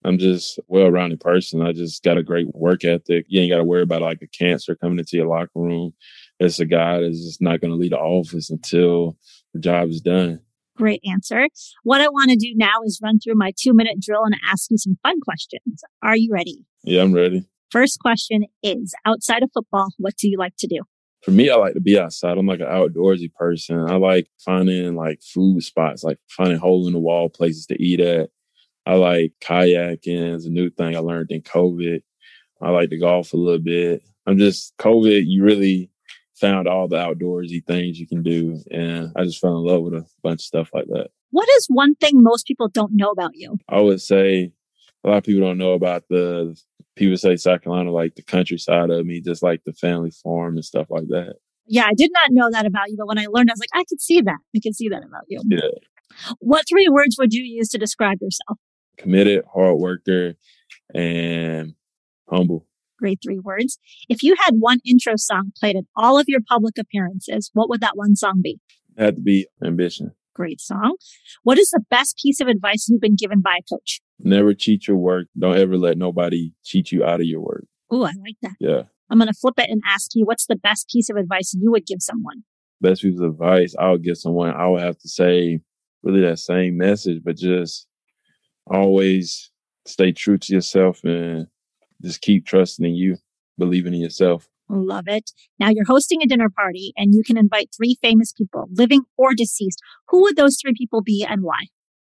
I'm 0.04 0.19
just 0.19 0.59
a 0.59 0.62
well 0.69 0.90
rounded 0.90 1.21
person. 1.21 1.62
I 1.62 1.73
just 1.73 2.02
got 2.02 2.19
a 2.19 2.23
great 2.23 2.47
work 2.54 2.85
ethic. 2.85 3.27
You 3.29 3.40
ain't 3.40 3.53
got 3.53 3.59
to 3.59 3.64
worry 3.64 3.83
about 3.83 4.03
like 4.03 4.22
a 4.22 4.27
cancer 4.27 4.75
coming 4.75 4.98
into 4.98 5.16
your 5.16 5.27
locker 5.27 5.51
room. 5.55 5.92
It's 6.38 6.59
a 6.59 6.66
guy 6.66 7.01
that's 7.01 7.22
just 7.22 7.42
not 7.42 7.61
going 7.61 7.70
to 7.70 7.77
leave 7.77 7.90
the 7.90 7.98
office 7.98 8.51
until 8.51 9.16
the 9.53 9.61
job 9.61 9.88
is 9.90 10.01
done. 10.01 10.40
Great 10.77 11.03
answer. 11.07 11.46
What 11.83 12.01
I 12.01 12.09
want 12.09 12.31
to 12.31 12.37
do 12.37 12.55
now 12.57 12.81
is 12.85 13.01
run 13.03 13.18
through 13.20 13.35
my 13.35 13.53
two 13.61 13.75
minute 13.75 13.98
drill 14.01 14.25
and 14.25 14.35
ask 14.51 14.70
you 14.70 14.79
some 14.79 14.96
fun 15.03 15.20
questions. 15.20 15.83
Are 16.03 16.16
you 16.16 16.33
ready? 16.33 16.64
Yeah, 16.85 17.03
I'm 17.03 17.12
ready. 17.12 17.46
First 17.70 18.01
question 18.01 18.46
is 18.62 18.94
outside 19.05 19.42
of 19.42 19.51
football, 19.53 19.88
what 19.98 20.16
do 20.16 20.29
you 20.29 20.38
like 20.38 20.57
to 20.59 20.66
do? 20.66 20.81
For 21.22 21.33
me, 21.33 21.51
I 21.51 21.57
like 21.57 21.75
to 21.75 21.81
be 21.81 21.98
outside. 21.98 22.38
I'm 22.38 22.46
like 22.46 22.61
an 22.61 22.66
outdoorsy 22.66 23.33
person. 23.35 23.79
I 23.79 23.96
like 23.96 24.29
finding 24.42 24.94
like 24.94 25.20
food 25.22 25.62
spots, 25.62 26.03
like 26.03 26.18
finding 26.31 26.57
hole 26.57 26.87
in 26.87 26.94
the 26.94 26.98
wall 26.98 27.29
places 27.29 27.66
to 27.66 27.81
eat 27.81 28.01
at. 28.01 28.31
I 28.87 28.95
like 28.95 29.33
kayaking. 29.40 30.35
It's 30.35 30.47
a 30.47 30.51
new 30.51 30.71
thing 30.71 30.97
I 30.97 31.01
learned 31.01 31.31
in 31.31 31.43
COVID. 31.43 32.03
I 32.62 32.71
like 32.71 32.90
to 32.90 32.99
golf 32.99 33.33
a 33.33 33.37
little 33.37 33.61
bit. 33.61 34.03
I'm 34.27 34.38
just 34.38 34.77
COVID. 34.79 35.23
You 35.27 35.45
really 35.45 35.90
found 36.35 36.69
all 36.69 36.88
the 36.88 36.97
outdoorsy 36.97 37.64
things 37.64 37.99
you 37.99 38.07
can 38.07 38.23
do, 38.23 38.59
and 38.71 39.12
I 39.16 39.25
just 39.25 39.40
fell 39.40 39.59
in 39.59 39.64
love 39.64 39.83
with 39.83 39.95
a 39.95 40.07
bunch 40.23 40.40
of 40.40 40.47
stuff 40.47 40.71
like 40.73 40.87
that. 40.87 41.09
What 41.31 41.49
is 41.59 41.66
one 41.69 41.95
thing 41.97 42.23
most 42.23 42.47
people 42.47 42.69
don't 42.69 42.93
know 42.95 43.11
about 43.11 43.33
you? 43.35 43.59
I 43.69 43.81
would 43.81 44.01
say 44.01 44.53
a 45.05 45.09
lot 45.09 45.19
of 45.19 45.25
people 45.25 45.40
don't 45.40 45.59
know 45.59 45.73
about 45.73 46.05
the 46.09 46.59
people 46.97 47.16
say 47.16 47.37
South 47.37 47.62
Carolina 47.62 47.93
like 47.93 48.14
the 48.14 48.23
countryside 48.23 48.90
of 48.90 49.07
me, 49.07 49.21
just 49.21 49.43
like 49.43 49.62
the 49.64 49.73
family 49.73 50.11
farm 50.11 50.57
and 50.57 50.64
stuff 50.64 50.88
like 50.90 51.09
that. 51.09 51.35
Yeah, 51.66 51.87
I 51.87 51.95
did 51.95 52.11
not 52.12 52.31
know 52.31 52.51
that 52.51 52.66
about 52.66 52.90
you, 52.90 52.97
but 52.99 53.07
when 53.07 53.19
I 53.19 53.27
learned, 53.31 53.51
I 53.51 53.53
was 53.53 53.61
like, 53.61 53.71
I 53.73 53.85
could 53.88 54.01
see 54.01 54.21
that. 54.21 54.38
I 54.57 54.61
can 54.62 54.73
see 54.73 54.88
that 54.88 55.05
about 55.05 55.23
you. 55.29 55.40
Yeah. 55.47 55.61
What 56.40 56.64
three 56.69 56.88
words 56.90 57.16
would 57.19 57.33
you 57.33 57.45
use 57.45 57.69
to 57.69 57.79
describe 57.79 58.19
yourself? 58.21 58.59
Committed, 59.01 59.45
hard 59.53 59.79
worker, 59.79 60.35
and 60.95 61.73
humble. 62.29 62.67
Great 62.99 63.19
three 63.25 63.39
words. 63.39 63.79
If 64.11 64.23
you 64.23 64.35
had 64.39 64.57
one 64.59 64.81
intro 64.85 65.15
song 65.17 65.53
played 65.59 65.75
at 65.77 65.85
all 65.97 66.19
of 66.19 66.27
your 66.29 66.41
public 66.47 66.77
appearances, 66.79 67.51
what 67.55 67.71
would 67.71 67.81
that 67.81 67.97
one 67.97 68.15
song 68.15 68.41
be? 68.43 68.59
It 68.99 69.03
had 69.03 69.17
to 69.17 69.23
be 69.23 69.47
ambition. 69.65 70.13
Great 70.35 70.61
song. 70.61 70.97
What 71.43 71.59
is 71.59 71.71
the 71.71 71.83
best 71.91 72.19
piece 72.23 72.41
of 72.41 72.49
advice 72.49 72.89
you've 72.89 73.01
been 73.01 73.17
given 73.17 73.41
by 73.41 73.59
a 73.61 73.75
coach? 73.75 74.01
Never 74.19 74.53
cheat 74.53 74.87
your 74.87 74.99
work. 74.99 75.29
Don't 75.39 75.57
ever 75.57 75.79
let 75.79 75.97
nobody 75.97 76.53
cheat 76.63 76.93
you 76.93 77.03
out 77.03 77.21
of 77.21 77.27
your 77.27 77.41
work. 77.41 77.65
Oh, 77.91 78.05
I 78.05 78.13
like 78.23 78.37
that. 78.43 78.57
Yeah. 78.61 78.83
I'm 79.09 79.19
going 79.19 79.29
to 79.29 79.35
flip 79.35 79.55
it 79.57 79.71
and 79.71 79.81
ask 79.89 80.11
you, 80.15 80.27
what's 80.27 80.47
the 80.47 80.57
best 80.57 80.89
piece 80.91 81.09
of 81.09 81.17
advice 81.17 81.55
you 81.59 81.71
would 81.71 81.87
give 81.87 82.01
someone? 82.01 82.45
Best 82.83 83.01
piece 83.03 83.19
of 83.19 83.31
advice 83.31 83.75
I 83.79 83.91
would 83.91 84.05
give 84.05 84.19
someone, 84.19 84.51
I 84.51 84.69
would 84.69 84.83
have 84.83 84.99
to 84.99 85.09
say 85.09 85.61
really 86.03 86.21
that 86.21 86.39
same 86.39 86.77
message, 86.77 87.23
but 87.25 87.37
just 87.37 87.87
always 88.66 89.51
stay 89.87 90.12
true 90.12 90.38
to 90.38 90.55
yourself 90.55 91.03
and 91.05 91.46
just 92.03 92.20
keep 92.20 92.46
trusting 92.46 92.85
in 92.85 92.94
you, 92.94 93.16
believing 93.59 93.94
in 93.94 94.01
yourself. 94.01 94.49
Love 94.68 95.09
it. 95.09 95.33
Now 95.59 95.68
you're 95.68 95.85
hosting 95.85 96.23
a 96.23 96.27
dinner 96.27 96.49
party 96.49 96.92
and 96.96 97.12
you 97.12 97.23
can 97.25 97.37
invite 97.37 97.70
three 97.77 97.96
famous 98.01 98.33
people, 98.33 98.68
living 98.73 99.03
or 99.16 99.35
deceased. 99.35 99.81
Who 100.09 100.23
would 100.23 100.37
those 100.37 100.59
three 100.61 100.75
people 100.77 101.03
be 101.03 101.27
and 101.29 101.42
why? 101.42 101.66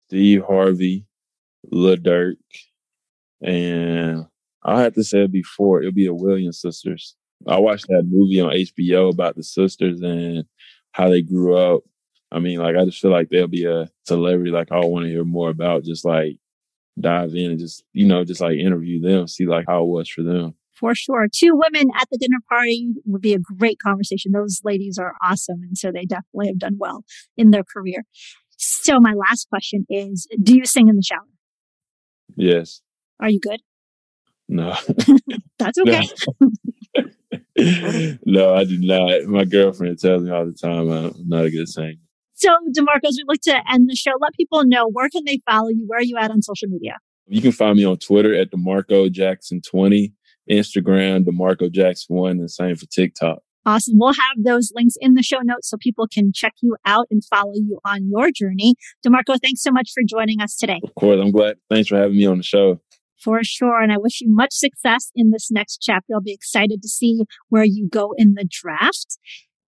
Steve 0.06 0.42
Harvey, 0.46 1.06
Lil 1.72 1.96
Durk, 1.96 2.36
and 3.42 4.26
I 4.62 4.82
have 4.82 4.94
to 4.94 5.04
say 5.04 5.24
it 5.24 5.32
before 5.32 5.80
it'll 5.80 5.92
be 5.92 6.06
the 6.06 6.14
Williams 6.14 6.60
sisters. 6.60 7.16
I 7.46 7.58
watched 7.58 7.86
that 7.88 8.04
movie 8.08 8.40
on 8.40 8.52
HBO 8.52 9.12
about 9.12 9.36
the 9.36 9.42
sisters 9.42 10.00
and 10.00 10.44
how 10.92 11.10
they 11.10 11.22
grew 11.22 11.56
up. 11.56 11.82
I 12.34 12.40
mean, 12.40 12.58
like 12.58 12.76
I 12.76 12.84
just 12.84 13.00
feel 13.00 13.12
like 13.12 13.28
there'll 13.30 13.46
be 13.46 13.64
a 13.64 13.88
celebrity 14.04 14.50
like 14.50 14.72
I 14.72 14.80
want 14.80 15.04
to 15.04 15.10
hear 15.10 15.24
more 15.24 15.50
about. 15.50 15.84
Just 15.84 16.04
like 16.04 16.38
dive 16.98 17.34
in 17.34 17.52
and 17.52 17.58
just 17.58 17.84
you 17.92 18.06
know 18.06 18.24
just 18.24 18.40
like 18.40 18.58
interview 18.58 19.00
them, 19.00 19.28
see 19.28 19.46
like 19.46 19.66
how 19.68 19.82
it 19.82 19.88
was 19.88 20.08
for 20.08 20.22
them. 20.22 20.54
For 20.72 20.94
sure, 20.94 21.28
two 21.32 21.52
women 21.52 21.90
at 21.96 22.08
the 22.10 22.18
dinner 22.18 22.38
party 22.48 22.88
would 23.04 23.22
be 23.22 23.34
a 23.34 23.38
great 23.38 23.78
conversation. 23.78 24.32
Those 24.32 24.60
ladies 24.64 24.98
are 24.98 25.14
awesome, 25.22 25.62
and 25.62 25.78
so 25.78 25.92
they 25.92 26.04
definitely 26.04 26.48
have 26.48 26.58
done 26.58 26.76
well 26.78 27.04
in 27.36 27.52
their 27.52 27.62
career. 27.64 28.02
So 28.56 28.98
my 28.98 29.12
last 29.12 29.48
question 29.48 29.86
is: 29.88 30.26
Do 30.42 30.56
you 30.56 30.64
sing 30.64 30.88
in 30.88 30.96
the 30.96 31.02
shower? 31.02 31.20
Yes. 32.36 32.82
Are 33.20 33.30
you 33.30 33.38
good? 33.38 33.60
No. 34.48 34.76
That's 35.58 35.78
okay. 35.78 36.08
No. 36.40 36.50
no, 38.26 38.54
I 38.54 38.64
do 38.64 38.78
not. 38.80 39.22
My 39.26 39.44
girlfriend 39.44 40.00
tells 40.00 40.22
me 40.24 40.30
all 40.30 40.44
the 40.44 40.52
time 40.52 40.90
I'm 40.90 41.14
not 41.26 41.44
a 41.44 41.50
good 41.50 41.68
singer. 41.68 41.94
So, 42.44 42.54
DeMarco, 42.76 43.08
as 43.08 43.16
we 43.16 43.24
look 43.26 43.40
to 43.44 43.56
end 43.72 43.88
the 43.88 43.96
show, 43.96 44.10
let 44.20 44.34
people 44.34 44.66
know 44.66 44.86
where 44.92 45.08
can 45.08 45.22
they 45.24 45.40
follow 45.48 45.70
you? 45.70 45.84
Where 45.86 46.00
are 46.00 46.02
you 46.02 46.18
at 46.18 46.30
on 46.30 46.42
social 46.42 46.68
media? 46.68 46.98
You 47.26 47.40
can 47.40 47.52
find 47.52 47.74
me 47.74 47.86
on 47.86 47.96
Twitter 47.96 48.34
at 48.34 48.50
DeMarco 48.50 49.10
Jackson 49.10 49.62
20, 49.62 50.12
Instagram, 50.50 51.24
DeMarco 51.24 51.72
Jackson 51.72 52.16
1, 52.16 52.32
and 52.32 52.50
same 52.50 52.76
for 52.76 52.84
TikTok. 52.84 53.38
Awesome. 53.64 53.94
We'll 53.96 54.12
have 54.12 54.44
those 54.44 54.72
links 54.74 54.96
in 55.00 55.14
the 55.14 55.22
show 55.22 55.38
notes 55.42 55.70
so 55.70 55.78
people 55.80 56.06
can 56.06 56.32
check 56.34 56.52
you 56.60 56.76
out 56.84 57.06
and 57.10 57.24
follow 57.24 57.54
you 57.54 57.78
on 57.82 58.10
your 58.10 58.30
journey. 58.30 58.74
DeMarco, 59.06 59.38
thanks 59.42 59.62
so 59.62 59.70
much 59.70 59.92
for 59.94 60.02
joining 60.06 60.42
us 60.42 60.54
today. 60.54 60.80
Of 60.84 60.94
course. 60.96 61.18
I'm 61.18 61.30
glad. 61.30 61.56
Thanks 61.70 61.88
for 61.88 61.96
having 61.96 62.18
me 62.18 62.26
on 62.26 62.36
the 62.36 62.42
show. 62.42 62.78
For 63.18 63.42
sure. 63.42 63.80
And 63.80 63.90
I 63.90 63.96
wish 63.96 64.20
you 64.20 64.28
much 64.30 64.52
success 64.52 65.10
in 65.14 65.30
this 65.30 65.50
next 65.50 65.78
chapter. 65.80 66.12
I'll 66.12 66.20
be 66.20 66.34
excited 66.34 66.82
to 66.82 66.88
see 66.88 67.24
where 67.48 67.64
you 67.64 67.88
go 67.88 68.12
in 68.18 68.34
the 68.34 68.46
draft. 68.46 69.16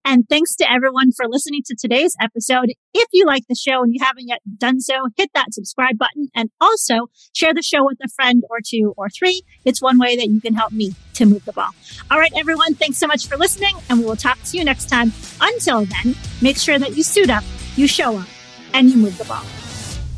And 0.08 0.24
thanks 0.28 0.54
to 0.56 0.70
everyone 0.70 1.10
for 1.10 1.26
listening 1.28 1.62
to 1.66 1.74
today's 1.74 2.14
episode. 2.22 2.72
If 2.94 3.08
you 3.12 3.26
like 3.26 3.42
the 3.48 3.56
show 3.56 3.82
and 3.82 3.92
you 3.92 3.98
haven't 4.00 4.28
yet 4.28 4.40
done 4.56 4.80
so, 4.80 5.08
hit 5.16 5.30
that 5.34 5.52
subscribe 5.52 5.98
button 5.98 6.28
and 6.32 6.48
also 6.60 7.08
share 7.34 7.52
the 7.52 7.60
show 7.60 7.84
with 7.84 7.98
a 8.04 8.08
friend 8.14 8.44
or 8.48 8.58
two 8.64 8.94
or 8.96 9.08
three. 9.08 9.42
It's 9.64 9.82
one 9.82 9.98
way 9.98 10.14
that 10.14 10.28
you 10.28 10.40
can 10.40 10.54
help 10.54 10.70
me 10.70 10.94
to 11.14 11.26
move 11.26 11.44
the 11.44 11.52
ball. 11.52 11.70
All 12.08 12.20
right, 12.20 12.30
everyone. 12.36 12.74
Thanks 12.74 12.98
so 12.98 13.08
much 13.08 13.26
for 13.26 13.36
listening 13.36 13.74
and 13.90 13.98
we 13.98 14.04
will 14.04 14.14
talk 14.14 14.40
to 14.44 14.56
you 14.56 14.64
next 14.64 14.88
time. 14.88 15.12
Until 15.40 15.86
then, 15.86 16.14
make 16.40 16.56
sure 16.56 16.78
that 16.78 16.96
you 16.96 17.02
suit 17.02 17.28
up, 17.28 17.42
you 17.74 17.88
show 17.88 18.16
up, 18.16 18.28
and 18.74 18.88
you 18.88 18.96
move 18.96 19.18
the 19.18 19.24
ball. 19.24 19.42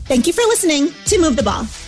Thank 0.04 0.26
you 0.26 0.34
for 0.34 0.42
listening 0.42 0.92
to 1.06 1.18
Move 1.18 1.36
the 1.36 1.42
Ball. 1.42 1.64